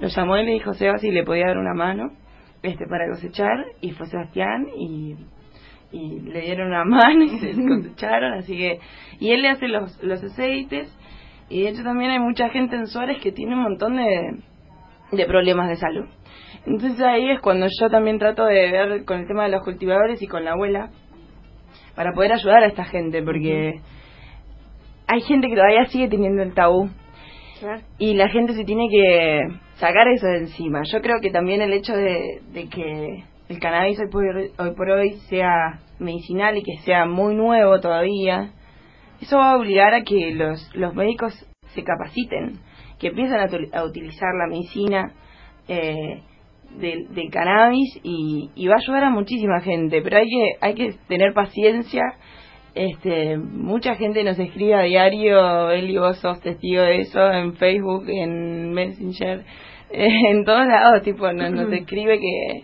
Lo 0.00 0.08
llamó 0.08 0.36
y 0.36 0.44
le 0.44 0.52
dijo, 0.52 0.74
Seba, 0.74 0.98
si 0.98 1.10
le 1.10 1.24
podía 1.24 1.46
dar 1.46 1.58
una 1.58 1.74
mano 1.74 2.12
este 2.62 2.86
para 2.86 3.08
cosechar 3.08 3.66
y 3.80 3.92
fue 3.92 4.06
Sebastián 4.06 4.66
y, 4.76 5.16
y 5.92 6.20
le 6.20 6.40
dieron 6.40 6.68
una 6.68 6.84
mano 6.84 7.24
y 7.24 7.38
se 7.38 7.52
cosecharon, 7.52 8.34
así 8.34 8.56
que 8.56 8.80
y 9.20 9.30
él 9.30 9.42
le 9.42 9.50
hace 9.50 9.68
los, 9.68 10.02
los 10.02 10.22
aceites 10.22 10.94
y 11.48 11.62
de 11.62 11.70
hecho 11.70 11.82
también 11.82 12.10
hay 12.10 12.18
mucha 12.18 12.48
gente 12.50 12.76
en 12.76 12.86
Suárez 12.86 13.18
que 13.22 13.32
tiene 13.32 13.54
un 13.54 13.62
montón 13.62 13.96
de, 13.96 14.42
de 15.12 15.26
problemas 15.26 15.68
de 15.68 15.76
salud. 15.76 16.06
Entonces 16.68 17.00
ahí 17.00 17.30
es 17.30 17.40
cuando 17.40 17.66
yo 17.66 17.88
también 17.88 18.18
trato 18.18 18.44
de 18.44 18.70
ver 18.70 19.04
con 19.06 19.20
el 19.20 19.26
tema 19.26 19.44
de 19.44 19.50
los 19.50 19.64
cultivadores 19.64 20.20
y 20.20 20.26
con 20.26 20.44
la 20.44 20.52
abuela 20.52 20.90
para 21.94 22.12
poder 22.12 22.32
ayudar 22.32 22.62
a 22.62 22.66
esta 22.66 22.84
gente 22.84 23.22
porque 23.22 23.80
hay 25.06 25.20
gente 25.22 25.48
que 25.48 25.54
todavía 25.54 25.86
sigue 25.86 26.08
teniendo 26.08 26.42
el 26.42 26.52
tabú. 26.52 26.90
Y 27.98 28.14
la 28.14 28.28
gente 28.28 28.52
se 28.52 28.64
tiene 28.64 28.88
que 28.88 29.40
sacar 29.76 30.06
eso 30.08 30.26
de 30.26 30.38
encima. 30.38 30.82
Yo 30.84 31.00
creo 31.00 31.20
que 31.20 31.30
también 31.30 31.60
el 31.60 31.72
hecho 31.72 31.96
de, 31.96 32.40
que 32.52 33.24
el 33.48 33.58
cannabis 33.58 33.98
hoy 33.98 34.10
por, 34.10 34.24
hoy 34.26 34.74
por 34.76 34.90
hoy 34.90 35.14
sea 35.28 35.80
medicinal 35.98 36.56
y 36.56 36.62
que 36.62 36.76
sea 36.84 37.06
muy 37.06 37.34
nuevo 37.34 37.80
todavía, 37.80 38.52
eso 39.20 39.38
va 39.38 39.52
a 39.52 39.56
obligar 39.56 39.94
a 39.94 40.04
que 40.04 40.34
los, 40.34 40.70
los 40.76 40.94
médicos 40.94 41.34
se 41.74 41.82
capaciten 41.82 42.60
que 42.98 43.08
empiezan 43.08 43.40
a, 43.72 43.84
utilizar 43.84 44.34
la 44.34 44.46
medicina 44.48 45.12
eh, 45.66 46.22
del, 46.76 47.30
cannabis 47.30 47.98
y, 48.02 48.50
y, 48.54 48.66
va 48.68 48.74
a 48.74 48.78
ayudar 48.78 49.04
a 49.04 49.10
muchísima 49.10 49.60
gente, 49.60 50.00
pero 50.02 50.18
hay 50.18 50.28
que, 50.28 50.46
hay 50.60 50.74
que 50.74 50.94
tener 51.08 51.32
paciencia. 51.32 52.02
Este, 52.74 53.36
mucha 53.38 53.94
gente 53.96 54.22
nos 54.22 54.38
escribe 54.38 54.74
a 54.74 54.82
diario, 54.82 55.70
Eli, 55.70 55.98
vos 55.98 56.18
sos 56.18 56.40
testigo 56.40 56.82
de 56.82 57.00
eso, 57.00 57.30
en 57.32 57.54
Facebook, 57.54 58.04
en 58.08 58.72
Messenger, 58.72 59.44
en 59.90 60.44
todos 60.44 60.66
lados, 60.66 61.02
tipo, 61.02 61.32
nos, 61.32 61.50
nos 61.50 61.72
escribe 61.72 62.18
que... 62.18 62.62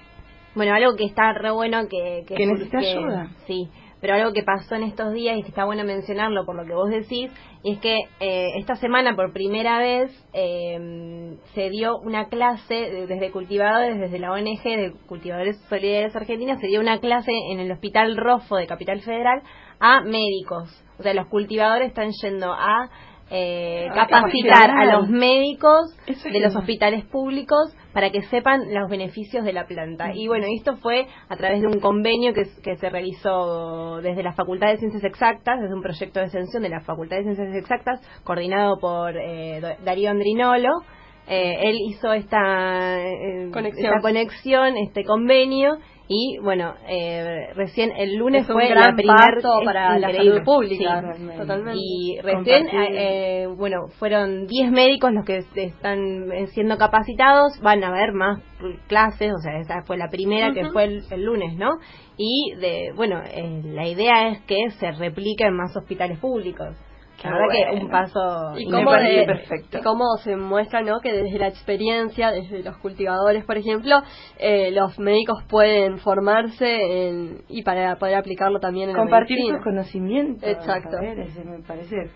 Bueno, 0.54 0.72
algo 0.74 0.94
que 0.96 1.04
está 1.04 1.32
re 1.32 1.50
bueno 1.50 1.88
que... 1.88 2.22
Que, 2.28 2.46
necesita 2.46 2.78
ayuda. 2.78 3.30
Sí, 3.46 3.68
pero 4.04 4.16
algo 4.16 4.34
que 4.34 4.42
pasó 4.42 4.74
en 4.74 4.82
estos 4.82 5.14
días 5.14 5.38
y 5.38 5.42
que 5.42 5.48
está 5.48 5.64
bueno 5.64 5.82
mencionarlo 5.82 6.44
por 6.44 6.56
lo 6.56 6.66
que 6.66 6.74
vos 6.74 6.90
decís, 6.90 7.32
es 7.64 7.78
que 7.78 8.00
eh, 8.20 8.50
esta 8.58 8.76
semana 8.76 9.16
por 9.16 9.32
primera 9.32 9.78
vez 9.78 10.12
eh, 10.34 11.38
se 11.54 11.70
dio 11.70 11.96
una 12.00 12.28
clase 12.28 13.06
desde 13.08 13.30
cultivadores, 13.30 13.98
desde 13.98 14.18
la 14.18 14.32
ONG 14.32 14.62
de 14.62 14.92
Cultivadores 15.06 15.56
Solidarios 15.70 16.14
Argentinos, 16.14 16.60
se 16.60 16.66
dio 16.66 16.80
una 16.80 17.00
clase 17.00 17.32
en 17.50 17.60
el 17.60 17.72
Hospital 17.72 18.18
Rofo 18.18 18.56
de 18.56 18.66
Capital 18.66 19.00
Federal 19.00 19.42
a 19.80 20.02
médicos. 20.02 20.84
O 20.98 21.02
sea, 21.02 21.14
los 21.14 21.28
cultivadores 21.28 21.88
están 21.88 22.10
yendo 22.20 22.52
a 22.52 22.90
eh, 23.30 23.88
capacitar 23.94 24.70
a 24.70 24.84
los 24.84 25.08
médicos 25.08 25.96
de 26.06 26.40
los 26.40 26.54
hospitales 26.54 27.04
públicos 27.06 27.74
para 27.92 28.10
que 28.10 28.22
sepan 28.24 28.72
los 28.74 28.90
beneficios 28.90 29.44
de 29.44 29.52
la 29.52 29.66
planta. 29.66 30.12
Y 30.14 30.28
bueno, 30.28 30.46
esto 30.48 30.76
fue 30.76 31.06
a 31.28 31.36
través 31.36 31.62
de 31.62 31.68
un 31.68 31.80
convenio 31.80 32.34
que, 32.34 32.44
se 32.44 32.90
realizó 32.90 34.00
desde 34.02 34.22
la 34.22 34.34
Facultad 34.34 34.68
de 34.68 34.78
Ciencias 34.78 35.04
Exactas, 35.04 35.60
desde 35.60 35.74
un 35.74 35.82
proyecto 35.82 36.20
de 36.20 36.26
extensión 36.26 36.62
de 36.62 36.68
la 36.68 36.80
Facultad 36.80 37.16
de 37.16 37.22
Ciencias 37.22 37.54
Exactas, 37.56 38.00
coordinado 38.24 38.78
por 38.78 39.16
eh, 39.16 39.78
Darío 39.84 40.10
Andrinolo. 40.10 40.82
Eh, 41.26 41.56
él 41.62 41.78
hizo 41.88 42.12
esta, 42.12 43.00
esta 43.00 44.00
conexión, 44.02 44.76
este 44.76 45.04
convenio 45.04 45.78
y 46.06 46.38
bueno, 46.38 46.74
eh, 46.86 47.48
recién 47.54 47.90
el 47.96 48.16
lunes 48.16 48.46
fue 48.46 48.68
la 48.74 48.92
primera 48.94 49.38
para 49.64 49.98
la 49.98 50.12
salud 50.12 50.42
pública. 50.44 51.02
totalmente. 51.38 51.80
Y 51.82 52.20
recién, 52.20 52.68
eh, 52.72 53.46
bueno, 53.56 53.88
fueron 53.98 54.46
10 54.46 54.70
médicos 54.70 55.12
los 55.12 55.24
que 55.24 55.44
están 55.54 56.26
siendo 56.48 56.76
capacitados. 56.76 57.58
Van 57.62 57.82
a 57.82 57.88
haber 57.88 58.12
más 58.12 58.42
clases, 58.86 59.32
o 59.32 59.38
sea, 59.38 59.58
esa 59.58 59.82
fue 59.86 59.96
la 59.96 60.08
primera 60.08 60.52
que 60.52 60.68
fue 60.70 60.84
el, 60.84 61.24
lunes, 61.24 61.56
¿no? 61.56 61.78
Y 62.18 62.52
de, 62.60 62.92
bueno, 62.94 63.22
eh, 63.24 63.62
la 63.64 63.88
idea 63.88 64.28
es 64.28 64.42
que 64.42 64.58
se 64.78 64.92
replique 64.92 65.44
en 65.44 65.56
más 65.56 65.74
hospitales 65.74 66.18
públicos. 66.18 66.76
La 67.24 67.30
verdad 67.30 67.46
que 67.50 67.82
un 67.82 67.90
paso 67.90 68.54
y 68.58 68.70
cómo, 68.70 68.90
perfecto. 68.90 69.78
cómo 69.82 70.04
se 70.22 70.36
muestra 70.36 70.82
no 70.82 71.00
que 71.00 71.12
desde 71.12 71.38
la 71.38 71.48
experiencia 71.48 72.30
desde 72.30 72.62
los 72.62 72.76
cultivadores 72.78 73.44
por 73.44 73.56
ejemplo 73.56 74.02
eh, 74.38 74.70
los 74.72 74.98
médicos 74.98 75.42
pueden 75.48 75.98
formarse 75.98 77.08
en, 77.08 77.42
y 77.48 77.62
para 77.62 77.96
poder 77.96 78.16
aplicarlo 78.16 78.60
también 78.60 78.90
en 78.90 78.96
compartir 78.96 79.38
sus 79.48 79.62
conocimientos 79.62 80.48
exacto. 80.48 80.98
me 81.00 81.62
parece 81.66 82.10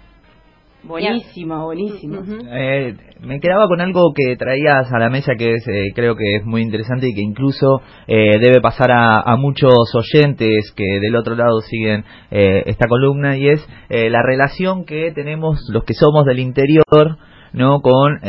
Buenísima, 0.89 1.65
buenísima. 1.65 2.25
Eh, 2.51 2.97
me 3.21 3.41
quedaba 3.41 3.69
con 3.69 3.83
algo 3.83 4.15
que 4.15 4.37
traías 4.37 4.91
a 4.91 4.99
la 4.99 5.11
mesa 5.11 5.35
que 5.37 5.53
es, 5.53 5.69
eh, 5.69 5.93
creo 5.95 6.17
que 6.17 6.37
es 6.37 6.47
muy 6.47 6.63
interesante 6.63 7.09
y 7.09 7.15
que 7.15 7.21
incluso 7.21 7.83
eh, 8.07 8.39
debe 8.41 8.63
pasar 8.63 8.91
a, 8.93 9.21
a, 9.21 9.37
muchos 9.37 9.95
oyentes 9.95 10.73
que 10.75 10.99
del 10.99 11.15
otro 11.15 11.35
lado 11.35 11.61
siguen 11.61 12.05
esta 12.31 12.87
columna 12.89 13.37
y 13.37 13.49
es 13.49 13.69
la 13.91 14.23
relación 14.23 14.87
que 14.87 15.13
tenemos 15.15 15.61
los 15.71 15.85
que 15.85 15.93
somos 15.93 16.25
del 16.25 16.39
interior 16.39 17.19
no 17.53 17.81
con 17.81 18.21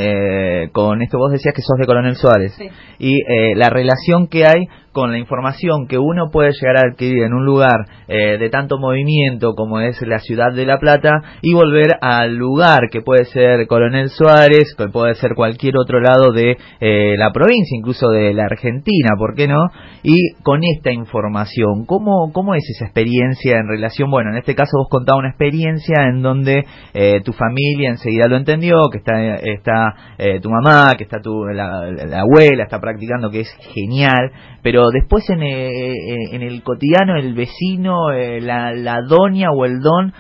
con 0.74 1.02
esto 1.02 1.18
vos 1.18 1.32
decías 1.32 1.54
que 1.56 1.62
sos 1.62 1.78
de 1.78 1.86
Coronel 1.86 2.16
Suárez. 2.16 2.58
Y 3.00 3.16
la 3.56 3.70
relación 3.70 4.28
que 4.28 4.46
hay 4.46 4.68
con 5.00 5.14
la 5.14 5.18
información 5.18 5.88
que 5.88 5.98
uno 5.98 6.30
puede 6.30 6.52
llegar 6.52 6.76
a 6.76 6.90
adquirir 6.92 7.24
en 7.24 7.32
un 7.34 7.46
lugar 7.46 7.86
eh, 8.10 8.38
de 8.38 8.50
tanto 8.50 8.78
movimiento 8.80 9.54
como 9.56 9.80
es 9.80 10.02
la 10.02 10.20
ciudad 10.20 10.52
de 10.54 10.66
La 10.66 10.78
Plata 10.78 11.22
y 11.42 11.54
volver 11.54 11.96
al 12.02 12.36
lugar 12.36 12.90
que 12.92 13.00
puede 13.00 13.24
ser 13.24 13.66
Coronel 13.68 14.10
Suárez, 14.10 14.76
que 14.78 14.90
puede 14.90 15.16
ser 15.16 15.36
cualquier 15.36 15.78
otro 15.78 16.02
lado 16.02 16.34
de 16.34 16.58
eh, 16.82 17.16
la 17.18 17.32
provincia, 17.32 17.78
incluso 17.78 18.10
de 18.10 18.34
la 18.34 18.44
Argentina, 18.44 19.12
¿por 19.18 19.36
qué 19.36 19.48
no? 19.48 19.68
Y 20.04 20.34
con 20.44 20.66
esta 20.66 20.92
información, 20.92 21.86
¿cómo, 21.86 22.34
¿cómo 22.34 22.54
es 22.54 22.70
esa 22.70 22.84
experiencia 22.84 23.56
en 23.58 23.70
relación? 23.70 24.12
Bueno, 24.12 24.32
en 24.32 24.38
este 24.38 24.56
caso 24.56 24.72
vos 24.80 24.90
contabas 24.90 25.20
una 25.20 25.30
experiencia 25.30 26.10
en 26.10 26.22
donde 26.22 26.66
eh, 26.94 27.22
tu 27.24 27.32
familia 27.32 27.92
enseguida 27.92 28.28
lo 28.28 28.36
entendió, 28.36 28.82
que 28.92 28.98
está, 28.98 29.36
está 29.36 29.94
tu 30.42 30.50
mamá, 30.50 30.92
que 30.98 31.06
está 31.06 31.22
tu, 31.22 31.46
la 31.46 31.88
abuela, 32.20 32.64
está 32.64 32.82
practicando, 32.82 33.32
que 33.32 33.42
es 33.42 33.58
genial, 33.74 34.32
pero 34.62 34.89
después 34.92 35.30
en, 35.30 35.44
eh, 35.44 35.70
eh, 35.70 36.16
en 36.32 36.42
el 36.42 36.64
cotidiano 36.64 37.16
el 37.16 37.34
vecino, 37.34 38.12
eh, 38.12 38.42
la, 38.42 38.74
la, 38.74 39.02
doña 39.02 39.52
o 39.52 39.66
el 39.66 39.80
don 39.80 40.14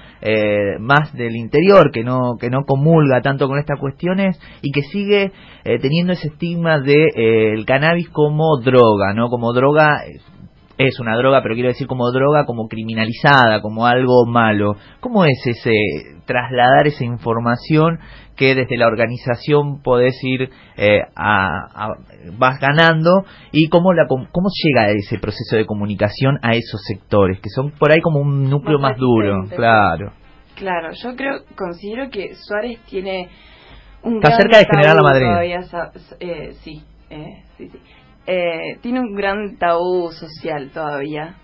más 0.82 1.14
del 1.14 1.38
interior 1.38 1.92
que 1.94 2.04
no 2.04 2.36
que 2.38 2.50
no 2.50 2.66
comulga 2.66 3.22
tanto 3.22 3.48
con 3.48 3.58
estas 3.58 3.80
cuestiones 3.80 4.38
y 4.62 4.72
que 4.74 4.82
sigue 4.82 5.32
teniendo 5.82 6.12
ese 6.12 6.28
estigma 6.28 6.80
de 6.82 7.54
el 7.54 7.66
cannabis 7.66 8.10
como 8.10 8.60
droga, 8.60 9.14
no 9.16 9.30
como 9.30 9.54
droga 9.54 10.02
es 10.80 10.98
una 11.02 11.18
droga, 11.18 11.44
pero 11.44 11.56
quiero 11.56 11.68
decir 11.68 11.88
como 11.88 12.10
droga, 12.10 12.46
como 12.46 12.70
criminalizada, 12.70 13.62
como 13.62 13.86
algo 13.86 14.26
malo. 14.26 14.78
¿Cómo 15.02 15.26
es 15.26 15.38
ese 15.46 15.74
trasladar 16.26 16.88
esa 16.88 17.04
información 17.04 18.00
que 18.38 18.56
desde 18.56 18.78
la 18.78 18.88
organización 18.88 19.82
podés 19.82 20.16
ir 20.24 20.50
eh, 20.78 21.02
a, 21.18 21.96
vas 22.38 22.60
ganando 22.62 23.26
y 23.52 23.68
cómo 23.68 23.92
la 23.92 24.08
cómo 24.08 24.48
llega 24.64 24.92
ese 24.92 25.20
proceso 25.20 25.58
de 25.58 25.66
comunicación 25.66 26.40
a 26.42 26.54
esos 26.54 26.82
sectores 26.88 27.42
que 27.42 27.50
son 27.50 27.72
por 27.72 27.92
ahí 27.92 28.00
como 28.00 28.22
un 28.22 28.50
núcleo 28.50 28.80
más, 28.80 28.96
duro 28.96 29.44
claro. 29.54 30.14
Claro 30.56 30.92
yo 30.94 31.16
creo 31.18 31.42
considero 31.58 32.10
que 32.10 32.36
Suárez 32.36 32.80
tiene 32.90 33.28
un 34.04 34.18
está 34.24 34.38
cerca 34.38 34.60
de 34.60 34.66
General 34.72 34.96
La 34.96 35.04
Madrid 35.04 35.28
eh, 36.22 36.54
sí 36.64 36.82
eh, 37.10 37.44
sí 37.58 37.68
sí 37.70 37.80
tiene 38.82 39.00
un 39.00 39.16
gran 39.16 39.58
tabú 39.58 40.12
social 40.12 40.70
todavía 40.72 41.36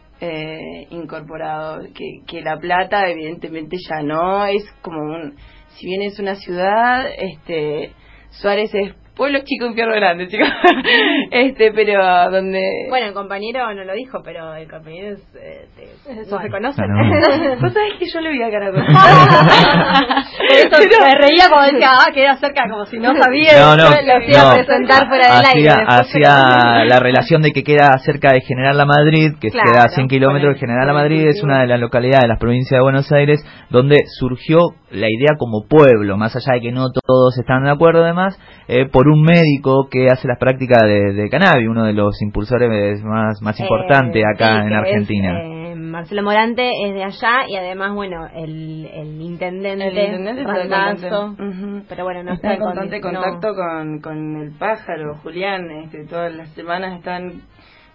incorporado 0.92 1.82
que, 1.94 2.22
que 2.28 2.42
la 2.42 2.58
plata 2.58 3.10
evidentemente 3.10 3.78
ya 3.78 4.04
no 4.04 4.46
es 4.46 4.64
como 4.82 5.00
un 5.02 5.36
si 5.76 5.88
bien 5.88 6.04
es 6.04 6.20
una 6.20 6.36
ciudad, 6.36 7.06
este 7.18 7.92
Suárez 8.30 8.74
es 8.74 8.94
pueblo 9.16 9.40
chico, 9.44 9.66
infierno 9.66 9.96
grande, 9.96 10.28
chicos. 10.28 10.48
este, 11.32 11.72
pero 11.72 12.30
donde... 12.30 12.86
Bueno, 12.90 13.08
el 13.08 13.14
compañero 13.14 13.74
no 13.74 13.84
lo 13.84 13.94
dijo, 13.94 14.22
pero 14.24 14.54
el 14.56 14.70
compañero 14.70 15.16
es... 15.16 15.24
Eh, 15.36 15.68
eso 16.08 16.40
se 16.40 16.50
conoce. 16.50 16.82
Vos 17.62 17.74
sabés 17.74 17.94
que 18.00 18.06
yo 18.12 18.22
le 18.22 18.32
vi 18.32 18.42
a 18.44 18.52
cara 18.52 18.72
con 18.72 18.82
eso 18.82 18.92
me 21.02 21.16
reía 21.16 21.50
como 21.50 21.64
decía, 21.64 21.90
ah, 21.92 22.12
queda 22.14 22.36
cerca, 22.38 22.70
como 22.70 22.86
si 22.86 22.98
no 22.98 23.14
sabía. 23.16 23.60
No, 23.60 23.76
no, 23.76 23.90
lo 23.90 23.90
hacía 23.90 24.54
presentar 24.54 25.08
fuera 25.08 25.36
del 25.36 25.46
aire. 25.56 25.74
Hacia 25.88 26.86
la 26.86 27.00
relación 27.00 27.42
de 27.42 27.52
que 27.52 27.64
queda 27.64 27.98
cerca 28.00 28.32
de 28.32 28.42
General 28.42 28.78
La 28.78 28.86
Madrid, 28.86 29.34
que 29.40 29.50
queda 29.50 29.86
a 29.86 29.90
100 29.90 30.08
kilómetros 30.08 30.56
de 30.56 30.60
General 30.60 30.88
La 30.88 30.94
Madrid, 30.94 31.28
es 31.28 31.44
una 31.44 31.62
de 31.62 31.68
las 31.68 31.80
localidades 31.80 32.24
de 32.24 32.28
las 32.28 32.40
provincias 32.40 32.78
de 32.78 32.84
Buenos 32.84 33.12
Aires, 33.12 33.44
donde 33.70 33.98
surgió 34.20 34.60
la 34.92 35.08
idea 35.10 35.36
como 35.38 35.68
pueblo, 35.68 36.18
más 36.18 36.36
allá 36.36 36.54
de 36.54 36.62
que 36.62 36.72
no 36.72 36.92
todos 36.92 37.38
están 37.38 37.64
de 37.64 37.72
acuerdo 37.72 38.04
además, 38.04 38.40
eh, 38.68 38.86
por 38.92 39.05
un 39.08 39.22
médico 39.22 39.88
que 39.90 40.08
hace 40.08 40.28
las 40.28 40.38
prácticas 40.38 40.82
de, 40.84 41.28
cannabis, 41.30 41.68
uno 41.68 41.86
de 41.86 41.94
los 41.94 42.22
impulsores 42.22 43.04
más, 43.04 43.42
más 43.42 43.60
importantes 43.60 44.22
eh, 44.22 44.26
acá 44.26 44.66
en 44.66 44.74
Argentina. 44.74 45.42
Eh, 45.42 45.76
Marcelo 45.76 46.24
Morante 46.24 46.70
es 46.86 46.94
de 46.94 47.04
allá 47.04 47.48
y 47.48 47.56
además, 47.56 47.94
bueno, 47.94 48.28
el, 48.34 48.86
el 48.86 49.22
intendente, 49.22 49.88
el 49.88 49.98
intendente 49.98 50.44
pero 51.88 52.04
bueno, 52.04 52.24
no 52.24 52.34
está, 52.34 52.54
en 52.54 52.60
constante 52.60 53.02
contacto 53.02 53.54
con, 53.54 54.00
con 54.02 54.42
el 54.42 54.52
pájaro, 54.58 55.16
Julián, 55.24 55.70
este, 55.84 56.06
todas 56.06 56.34
las 56.34 56.50
semanas 56.54 56.98
están 56.98 57.42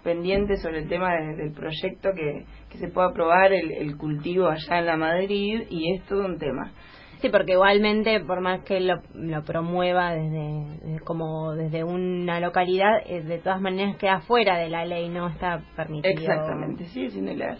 pendientes 0.03 0.61
sobre 0.61 0.79
el 0.79 0.89
tema 0.89 1.09
del 1.37 1.51
proyecto 1.53 2.09
que, 2.15 2.45
que 2.69 2.77
se 2.77 2.87
pueda 2.87 3.09
aprobar 3.09 3.53
el, 3.53 3.71
el 3.71 3.97
cultivo 3.97 4.47
allá 4.47 4.79
en 4.79 4.85
la 4.85 4.97
Madrid 4.97 5.63
y 5.69 5.93
es 5.93 6.03
todo 6.05 6.25
un 6.25 6.39
tema. 6.39 6.71
Sí, 7.21 7.29
porque 7.29 7.53
igualmente, 7.53 8.19
por 8.21 8.41
más 8.41 8.61
que 8.63 8.79
lo, 8.79 8.95
lo 9.13 9.43
promueva 9.43 10.11
desde, 10.11 10.99
como 11.03 11.53
desde 11.53 11.83
una 11.83 12.39
localidad, 12.39 12.97
eh, 13.05 13.21
de 13.21 13.37
todas 13.37 13.61
maneras 13.61 13.95
queda 13.97 14.21
fuera 14.21 14.57
de 14.57 14.69
la 14.69 14.85
ley, 14.85 15.07
no 15.07 15.27
está 15.27 15.61
permitido. 15.75 16.13
Exactamente, 16.13 16.85
sí, 16.85 17.05
es 17.05 17.15
ilegal. 17.15 17.59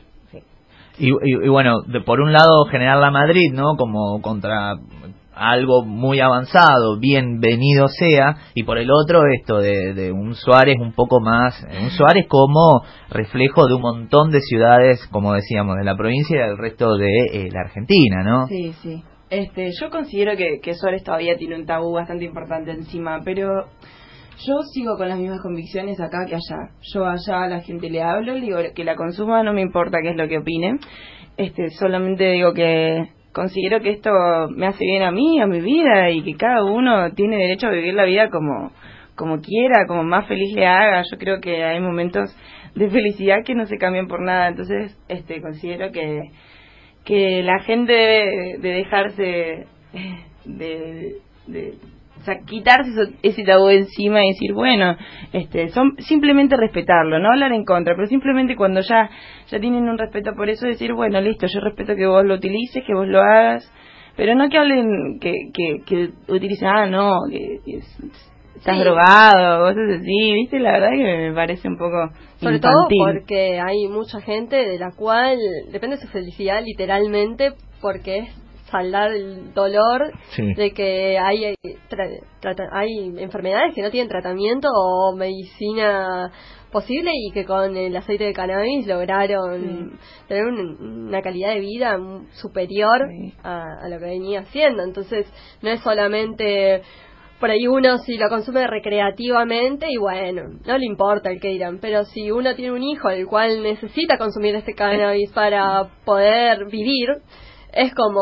Y, 0.97 1.07
y, 1.07 1.47
bueno, 1.47 1.81
de, 1.83 2.01
por 2.01 2.19
un 2.19 2.33
lado 2.33 2.65
generar 2.65 2.97
la 2.97 3.11
Madrid, 3.11 3.51
¿no? 3.53 3.75
Como 3.77 4.21
contra 4.21 4.75
algo 5.33 5.83
muy 5.85 6.19
avanzado, 6.19 6.99
bienvenido 6.99 7.87
sea, 7.87 8.35
y 8.53 8.63
por 8.63 8.77
el 8.77 8.89
otro 8.91 9.21
esto 9.39 9.59
de, 9.59 9.93
de, 9.93 10.11
un 10.11 10.35
Suárez 10.35 10.75
un 10.79 10.91
poco 10.91 11.21
más, 11.21 11.65
un 11.81 11.89
Suárez 11.91 12.25
como 12.27 12.81
reflejo 13.09 13.67
de 13.67 13.75
un 13.75 13.81
montón 13.81 14.31
de 14.31 14.41
ciudades, 14.41 15.07
como 15.11 15.33
decíamos, 15.33 15.77
de 15.77 15.85
la 15.85 15.95
provincia 15.95 16.35
y 16.35 16.49
del 16.49 16.57
resto 16.57 16.97
de 16.97 17.25
eh, 17.31 17.49
la 17.51 17.61
Argentina, 17.61 18.23
¿no? 18.23 18.47
Sí, 18.47 18.73
sí. 18.81 19.03
Este, 19.31 19.71
yo 19.79 19.89
considero 19.89 20.35
que, 20.35 20.59
que 20.61 20.73
Suárez 20.73 21.03
todavía 21.03 21.37
tiene 21.37 21.55
un 21.55 21.65
tabú 21.65 21.93
bastante 21.93 22.25
importante 22.25 22.71
encima, 22.71 23.21
pero 23.23 23.65
yo 24.45 24.61
sigo 24.73 24.97
con 24.97 25.07
las 25.07 25.17
mismas 25.17 25.41
convicciones 25.41 25.99
acá 26.01 26.25
que 26.27 26.35
allá. 26.35 26.71
Yo 26.93 27.05
allá 27.05 27.43
a 27.43 27.47
la 27.47 27.61
gente 27.61 27.89
le 27.89 28.01
hablo, 28.01 28.33
le 28.33 28.41
digo 28.41 28.57
que 28.75 28.83
la 28.83 28.95
consuma, 28.95 29.41
no 29.41 29.53
me 29.53 29.61
importa 29.61 29.99
qué 30.01 30.09
es 30.09 30.17
lo 30.17 30.27
que 30.27 30.39
opine. 30.39 30.79
Este, 31.37 31.69
solamente 31.69 32.31
digo 32.31 32.53
que 32.53 33.07
considero 33.31 33.79
que 33.79 33.91
esto 33.91 34.11
me 34.49 34.67
hace 34.67 34.83
bien 34.83 35.03
a 35.03 35.11
mí, 35.11 35.39
a 35.39 35.47
mi 35.47 35.61
vida 35.61 36.09
y 36.09 36.23
que 36.23 36.35
cada 36.35 36.63
uno 36.65 37.13
tiene 37.13 37.37
derecho 37.37 37.67
a 37.67 37.71
vivir 37.71 37.93
la 37.93 38.03
vida 38.03 38.29
como 38.29 38.71
como 39.15 39.39
quiera, 39.39 39.85
como 39.87 40.03
más 40.03 40.27
feliz 40.27 40.53
le 40.55 40.65
haga. 40.65 41.03
Yo 41.09 41.17
creo 41.17 41.39
que 41.39 41.63
hay 41.63 41.79
momentos 41.79 42.35
de 42.75 42.89
felicidad 42.89 43.43
que 43.45 43.55
no 43.55 43.65
se 43.65 43.77
cambian 43.77 44.07
por 44.07 44.21
nada. 44.21 44.47
Entonces, 44.49 44.97
este 45.07 45.41
considero 45.41 45.91
que 45.91 46.31
que 47.05 47.41
la 47.43 47.59
gente 47.59 47.93
debe 47.93 48.57
de 48.59 48.69
dejarse 48.69 49.67
de, 50.45 51.15
de 51.47 51.73
o 52.21 52.23
sea, 52.23 52.39
quitarse 52.45 52.91
ese 53.23 53.43
tabú 53.43 53.69
encima 53.69 54.23
y 54.23 54.33
decir, 54.33 54.53
bueno, 54.53 54.95
este, 55.33 55.69
son 55.69 55.95
simplemente 55.97 56.55
respetarlo, 56.55 57.17
no 57.17 57.29
hablar 57.29 57.51
en 57.51 57.65
contra, 57.65 57.95
pero 57.95 58.07
simplemente 58.07 58.55
cuando 58.55 58.81
ya 58.81 59.09
ya 59.47 59.59
tienen 59.59 59.89
un 59.89 59.97
respeto 59.97 60.35
por 60.35 60.47
eso 60.49 60.67
decir, 60.67 60.93
bueno, 60.93 61.19
listo, 61.19 61.47
yo 61.47 61.59
respeto 61.61 61.95
que 61.95 62.05
vos 62.05 62.23
lo 62.23 62.35
utilices, 62.35 62.83
que 62.85 62.93
vos 62.93 63.07
lo 63.07 63.21
hagas, 63.21 63.71
pero 64.15 64.35
no 64.35 64.49
que 64.49 64.57
hablen 64.57 65.19
que 65.19 65.33
que, 65.51 65.81
que 65.83 66.09
utilicen, 66.31 66.67
ah, 66.67 66.85
no, 66.85 67.21
que, 67.29 67.59
estás 68.55 68.79
drogado, 68.79 69.65
cosas 69.65 69.99
así, 69.99 70.33
¿viste? 70.33 70.59
La 70.59 70.73
verdad 70.73 70.91
que 70.91 71.29
me 71.29 71.33
parece 71.33 71.67
un 71.67 71.77
poco 71.77 72.11
Sobre 72.39 72.59
todo 72.59 72.87
porque 72.89 73.59
hay 73.59 73.87
mucha 73.87 74.21
gente 74.21 74.55
de 74.55 74.77
la 74.77 74.91
cual 74.91 75.37
depende 75.71 75.97
su 75.97 76.07
felicidad 76.07 76.63
literalmente 76.63 77.53
porque 77.81 78.19
es 78.19 78.29
saldar 78.69 79.11
el 79.11 79.53
dolor 79.53 80.11
de 80.37 80.71
que 80.71 81.17
hay 81.19 81.53
hay 82.71 83.13
enfermedades 83.17 83.75
que 83.75 83.81
no 83.81 83.91
tienen 83.91 84.07
tratamiento 84.07 84.69
o 84.73 85.13
medicina 85.15 86.31
posible 86.71 87.11
y 87.13 87.31
que 87.31 87.45
con 87.45 87.75
el 87.75 87.95
aceite 87.95 88.23
de 88.23 88.33
cannabis 88.33 88.87
lograron 88.87 89.99
tener 90.27 90.45
una 90.45 91.21
calidad 91.21 91.53
de 91.53 91.59
vida 91.59 91.97
superior 92.31 93.09
a, 93.43 93.87
lo 93.89 93.99
que 93.99 94.05
venía 94.05 94.39
haciendo. 94.41 94.83
Entonces, 94.83 95.27
no 95.61 95.69
es 95.69 95.81
solamente 95.81 96.81
por 97.41 97.49
ahí 97.49 97.67
uno 97.67 97.97
si 97.97 98.17
lo 98.17 98.29
consume 98.29 98.67
recreativamente 98.67 99.87
y 99.89 99.97
bueno, 99.97 100.43
no 100.63 100.77
le 100.77 100.85
importa 100.85 101.31
el 101.31 101.41
que 101.41 101.49
dirán, 101.49 101.79
pero 101.81 102.05
si 102.05 102.29
uno 102.31 102.55
tiene 102.55 102.71
un 102.71 102.83
hijo 102.83 103.09
el 103.09 103.25
cual 103.25 103.63
necesita 103.63 104.19
consumir 104.19 104.55
este 104.55 104.75
cannabis 104.75 105.31
para 105.31 105.89
poder 106.05 106.67
vivir, 106.67 107.09
es 107.73 107.93
como 107.95 108.21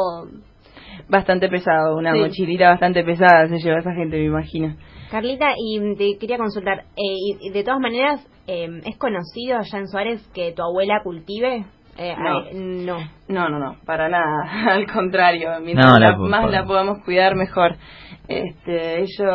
bastante 1.09 1.49
pesado, 1.49 1.97
una 1.97 2.15
mochilita 2.15 2.69
bastante 2.69 3.03
pesada 3.03 3.49
se 3.49 3.59
lleva 3.59 3.79
esa 3.79 3.93
gente, 3.93 4.17
me 4.17 4.25
imagino. 4.25 4.77
Carlita, 5.11 5.51
y 5.57 5.95
te 5.95 6.17
quería 6.17 6.37
consultar, 6.37 6.85
eh, 6.95 7.35
y 7.41 7.49
de 7.49 7.63
todas 7.63 7.81
maneras, 7.81 8.25
eh, 8.47 8.69
¿es 8.85 8.97
conocido 8.97 9.57
allá 9.57 9.79
en 9.79 9.87
Suárez 9.89 10.25
que 10.33 10.53
tu 10.53 10.61
abuela 10.63 11.01
cultive? 11.03 11.65
Eh, 12.01 12.15
no. 12.17 12.97
no. 13.27 13.49
no, 13.49 13.59
no, 13.59 13.75
para 13.85 14.07
nada, 14.07 14.49
al 14.71 14.89
contrario, 14.89 15.49
mientras 15.61 16.17
más 16.17 16.49
la 16.49 16.63
podamos 16.63 17.03
cuidar, 17.03 17.35
mejor. 17.35 17.75
Este, 18.29 19.01
ellos 19.01 19.29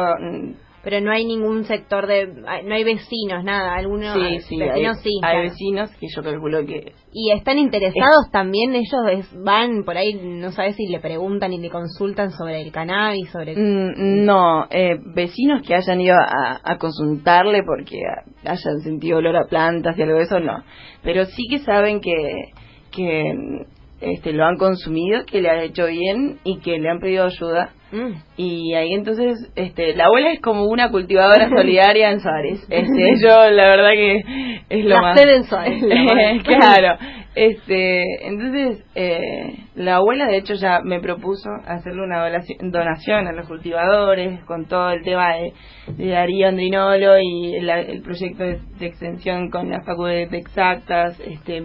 pero 0.84 1.00
no 1.00 1.10
hay 1.10 1.24
ningún 1.24 1.64
sector 1.64 2.06
de 2.06 2.26
no 2.26 2.74
hay 2.74 2.84
vecinos 2.84 3.42
nada 3.42 3.74
algunos 3.74 4.14
sí, 4.14 4.40
sí, 4.40 4.58
vecinos 4.58 4.98
hay, 4.98 5.02
sí 5.02 5.10
hay 5.22 5.42
vecinos 5.42 5.90
que 5.98 6.06
yo 6.14 6.22
calculo 6.22 6.64
que 6.66 6.92
y 7.12 7.32
están 7.32 7.58
interesados 7.58 8.30
también 8.30 8.74
ellos 8.74 9.30
van 9.42 9.84
por 9.84 9.96
ahí 9.96 10.14
no 10.14 10.52
sabes 10.52 10.76
si 10.76 10.86
le 10.86 11.00
preguntan 11.00 11.52
y 11.52 11.58
le 11.58 11.70
consultan 11.70 12.30
sobre 12.30 12.60
el 12.60 12.70
cannabis 12.70 13.30
sobre 13.30 13.56
mm, 13.56 14.24
no 14.24 14.66
eh, 14.70 14.98
vecinos 15.14 15.62
que 15.66 15.74
hayan 15.74 16.00
ido 16.00 16.14
a, 16.14 16.60
a, 16.62 16.78
consultarle 16.78 17.62
porque 17.64 17.98
hayan 18.44 18.80
sentido 18.80 19.18
olor 19.18 19.36
a 19.36 19.46
plantas 19.46 19.96
y 19.98 20.02
algo 20.02 20.18
de 20.18 20.24
eso 20.24 20.38
no 20.38 20.62
pero 21.02 21.24
sí 21.24 21.42
que 21.48 21.60
saben 21.60 22.00
que 22.00 22.12
que 22.90 23.64
este, 24.00 24.32
lo 24.32 24.44
han 24.44 24.56
consumido, 24.56 25.24
que 25.24 25.40
le 25.40 25.50
ha 25.50 25.62
hecho 25.62 25.86
bien 25.86 26.38
y 26.44 26.58
que 26.58 26.78
le 26.78 26.90
han 26.90 27.00
pedido 27.00 27.24
ayuda. 27.24 27.72
Mm. 27.94 28.14
Y 28.36 28.74
ahí 28.74 28.92
entonces, 28.92 29.38
este, 29.54 29.94
la 29.94 30.06
abuela 30.06 30.32
es 30.32 30.40
como 30.40 30.64
una 30.64 30.90
cultivadora 30.90 31.48
solidaria 31.56 32.10
en 32.10 32.20
Suárez. 32.20 32.66
Este, 32.68 33.12
yo 33.22 33.50
la 33.50 33.68
verdad 33.68 33.90
que 33.92 34.22
es 34.68 34.84
lo 34.84 34.96
la 34.96 35.00
más... 35.00 35.24
en 35.24 35.44
Suárez. 35.44 35.82
claro. 36.44 36.98
Este, 37.36 38.26
entonces, 38.26 38.84
eh, 38.94 39.58
la 39.74 39.96
abuela 39.96 40.26
de 40.26 40.36
hecho 40.36 40.54
ya 40.54 40.80
me 40.84 41.00
propuso 41.00 41.50
hacerle 41.66 42.02
una 42.02 42.24
donación 42.62 43.26
a 43.26 43.32
los 43.32 43.48
cultivadores 43.48 44.44
con 44.44 44.66
todo 44.66 44.90
el 44.90 45.02
tema 45.02 45.34
de, 45.34 45.52
Darío 46.10 46.48
Andrinolo 46.48 47.18
y 47.20 47.56
el, 47.56 48.02
proyecto 48.02 48.44
de, 48.44 48.60
extensión 48.80 49.50
con 49.50 49.68
la 49.68 49.82
facultad 49.82 50.30
de 50.30 50.38
exactas, 50.38 51.18
este 51.20 51.62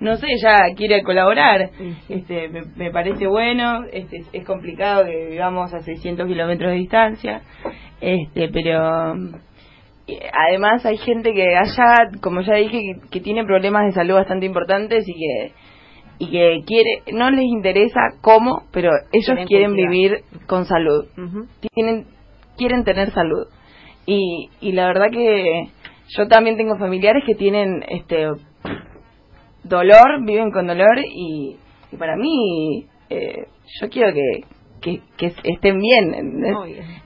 no 0.00 0.16
sé, 0.16 0.26
ya 0.42 0.56
quiere 0.76 1.02
colaborar. 1.02 1.70
Este, 2.08 2.48
me, 2.48 2.90
parece 2.90 3.26
bueno, 3.26 3.84
este, 3.92 4.24
es 4.32 4.44
complicado 4.44 5.04
que 5.04 5.28
vivamos 5.30 5.72
a 5.72 5.80
600 5.80 6.26
kilómetros 6.26 6.72
de 6.72 6.78
distancia, 6.78 7.42
este, 8.00 8.48
pero 8.48 9.14
eh, 10.06 10.30
además 10.32 10.84
hay 10.84 10.98
gente 10.98 11.32
que 11.32 11.56
allá, 11.56 12.10
como 12.20 12.42
ya 12.42 12.54
dije, 12.54 12.96
que, 13.10 13.20
tiene 13.20 13.44
problemas 13.44 13.86
de 13.86 13.92
salud 13.92 14.14
bastante 14.14 14.46
importantes 14.46 15.04
y 15.08 15.14
que 15.14 15.52
y 16.16 16.30
que 16.30 16.62
quiere 16.64 17.02
no 17.12 17.28
les 17.30 17.44
interesa 17.44 18.00
cómo, 18.20 18.66
pero 18.70 18.90
ellos 19.10 19.46
quieren, 19.48 19.74
vivir 19.74 20.22
con 20.46 20.64
salud. 20.64 21.06
Tienen 21.72 22.06
quieren 22.56 22.84
tener 22.84 23.10
salud. 23.10 23.48
Y 24.06 24.48
y 24.60 24.72
la 24.72 24.86
verdad 24.86 25.10
que 25.10 25.70
yo 26.16 26.28
también 26.28 26.56
tengo 26.56 26.76
familiares 26.78 27.24
que 27.26 27.34
tienen 27.34 27.82
este 27.88 28.28
dolor, 29.64 30.24
viven 30.24 30.50
con 30.50 30.66
dolor 30.66 30.98
y, 30.98 31.56
para 31.98 32.16
mí 32.16 32.86
eh, 33.08 33.46
yo 33.80 33.88
quiero 33.88 34.12
que, 34.12 35.00
que, 35.16 35.32
estén 35.44 35.78
bien. 35.78 36.14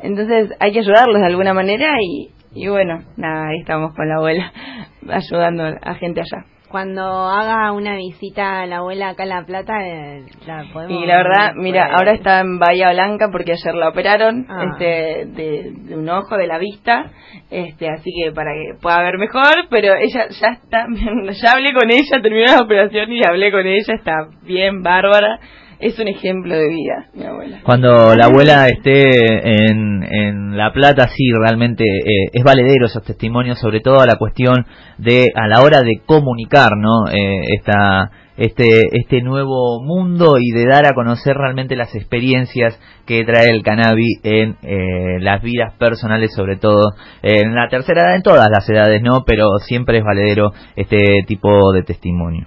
Entonces 0.02 0.50
hay 0.58 0.72
que 0.72 0.80
ayudarlos 0.80 1.20
de 1.20 1.26
alguna 1.26 1.54
manera 1.54 1.94
y, 2.00 2.30
y 2.54 2.68
bueno, 2.68 3.02
nada, 3.16 3.48
ahí 3.48 3.60
estamos 3.60 3.94
con 3.94 4.08
la 4.08 4.16
abuela 4.16 4.52
ayudando 5.08 5.64
a 5.64 5.94
gente 5.94 6.20
allá 6.20 6.44
cuando 6.68 7.02
haga 7.02 7.72
una 7.72 7.96
visita 7.96 8.60
a 8.60 8.66
la 8.66 8.78
abuela 8.78 9.10
acá 9.10 9.22
en 9.22 9.28
La 9.30 9.44
Plata, 9.44 9.74
eh, 9.86 10.26
la 10.46 10.64
podemos... 10.72 11.02
Y 11.02 11.06
la 11.06 11.16
verdad, 11.16 11.52
mira, 11.56 11.94
ahora 11.96 12.12
está 12.12 12.40
en 12.40 12.58
Bahía 12.58 12.90
Blanca 12.92 13.28
porque 13.32 13.52
ayer 13.52 13.74
la 13.74 13.88
operaron 13.88 14.46
ah. 14.48 14.64
este, 14.70 15.26
de, 15.26 15.96
un 15.96 16.08
ojo, 16.08 16.36
de 16.36 16.46
la 16.46 16.58
vista, 16.58 17.10
este 17.50 17.88
así 17.88 18.10
que 18.12 18.32
para 18.32 18.52
que 18.52 18.78
pueda 18.80 19.02
ver 19.02 19.18
mejor, 19.18 19.68
pero 19.70 19.94
ella 19.94 20.28
ya 20.28 20.48
está, 20.48 20.86
ya 21.42 21.52
hablé 21.52 21.72
con 21.72 21.90
ella, 21.90 22.22
terminó 22.22 22.46
la 22.46 22.64
operación 22.64 23.12
y 23.12 23.20
hablé 23.24 23.50
con 23.50 23.66
ella, 23.66 23.94
está 23.94 24.28
bien, 24.42 24.82
bárbara 24.82 25.40
es 25.80 25.98
un 25.98 26.08
ejemplo 26.08 26.54
de 26.56 26.68
vida, 26.68 27.06
mi 27.14 27.24
abuela. 27.24 27.60
Cuando 27.62 28.14
la 28.16 28.26
abuela 28.26 28.68
esté 28.68 29.70
en, 29.70 30.02
en 30.02 30.56
La 30.56 30.72
Plata, 30.72 31.08
sí, 31.08 31.30
realmente 31.40 31.84
eh, 31.84 32.30
es 32.32 32.42
valedero 32.42 32.86
esos 32.86 33.04
testimonios, 33.04 33.58
sobre 33.60 33.80
todo 33.80 34.00
a 34.00 34.06
la 34.06 34.16
cuestión 34.16 34.66
de, 34.98 35.30
a 35.34 35.46
la 35.46 35.62
hora 35.62 35.82
de 35.82 36.00
comunicar, 36.04 36.72
¿no? 36.76 37.08
Eh, 37.08 37.42
esta, 37.56 38.10
este, 38.36 38.88
este 38.92 39.22
nuevo 39.22 39.80
mundo 39.82 40.38
y 40.40 40.50
de 40.50 40.66
dar 40.66 40.86
a 40.86 40.94
conocer 40.94 41.36
realmente 41.36 41.76
las 41.76 41.94
experiencias 41.94 42.78
que 43.06 43.24
trae 43.24 43.48
el 43.50 43.62
cannabis 43.62 44.20
en 44.24 44.56
eh, 44.62 45.20
las 45.20 45.42
vidas 45.42 45.74
personales, 45.78 46.34
sobre 46.34 46.56
todo 46.56 46.90
en 47.22 47.54
la 47.54 47.68
tercera 47.68 48.02
edad, 48.02 48.16
en 48.16 48.22
todas 48.22 48.48
las 48.50 48.68
edades, 48.68 49.00
¿no? 49.00 49.24
Pero 49.24 49.44
siempre 49.64 49.98
es 49.98 50.04
valedero 50.04 50.52
este 50.74 51.22
tipo 51.26 51.72
de 51.72 51.84
testimonio. 51.84 52.46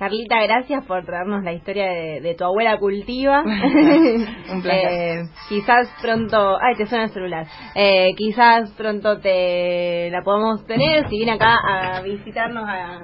Carlita, 0.00 0.40
gracias 0.44 0.82
por 0.86 1.04
traernos 1.04 1.44
la 1.44 1.52
historia 1.52 1.84
de, 2.22 2.34
tu 2.34 2.42
abuela 2.42 2.78
cultiva. 2.78 3.42
Un 3.44 4.62
placer. 4.62 4.92
Eh, 4.92 5.28
quizás 5.50 5.94
pronto, 6.00 6.56
ay, 6.58 6.74
te 6.76 6.86
suena 6.86 7.04
el 7.04 7.10
celular. 7.10 7.46
Eh, 7.74 8.14
quizás 8.16 8.70
pronto 8.78 9.20
te 9.20 10.08
la 10.10 10.22
podemos 10.22 10.64
tener 10.64 11.06
si 11.10 11.18
viene 11.18 11.32
acá 11.32 11.54
a 11.54 12.00
visitarnos 12.00 12.64
a, 12.66 13.02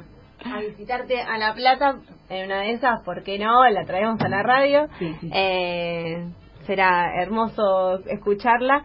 visitarte 0.59 1.21
a 1.21 1.37
La 1.37 1.53
Plata 1.53 1.97
en 2.31 2.47
una 2.47 2.61
de 2.61 2.71
esas, 2.71 3.03
¿por 3.05 3.23
qué 3.25 3.39
no? 3.39 3.69
La 3.69 3.85
traemos 3.85 4.19
a 4.23 4.29
la 4.31 4.43
radio. 4.43 4.89
Eh, 5.35 6.25
será 6.67 7.21
hermoso 7.21 7.99
escucharla. 8.07 8.83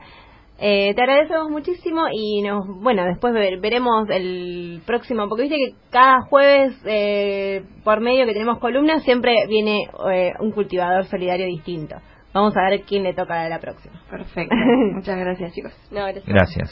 Eh, 0.63 0.93
te 0.93 1.01
agradecemos 1.01 1.49
muchísimo 1.49 2.03
y 2.13 2.43
nos, 2.43 2.67
bueno, 2.67 3.03
después 3.05 3.33
veremos 3.33 4.07
el 4.11 4.83
próximo, 4.85 5.27
porque 5.27 5.43
viste 5.43 5.57
que 5.57 5.75
cada 5.89 6.21
jueves 6.21 6.79
eh, 6.85 7.63
por 7.83 7.99
medio 7.99 8.27
que 8.27 8.33
tenemos 8.33 8.59
columnas 8.59 9.03
siempre 9.03 9.33
viene 9.47 9.89
eh, 10.13 10.33
un 10.39 10.51
cultivador 10.51 11.05
solidario 11.05 11.47
distinto. 11.47 11.95
Vamos 12.31 12.55
a 12.55 12.69
ver 12.69 12.81
quién 12.83 13.01
le 13.01 13.15
toca 13.15 13.41
a 13.41 13.49
la 13.49 13.59
próxima. 13.59 13.99
Perfecto. 14.07 14.55
Muchas 14.93 15.17
gracias, 15.17 15.51
chicos. 15.53 15.73
gracias. 15.89 16.69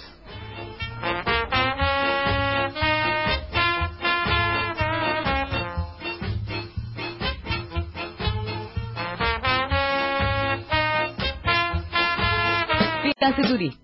Enlace 13.30 13.48
Turista. 13.48 13.80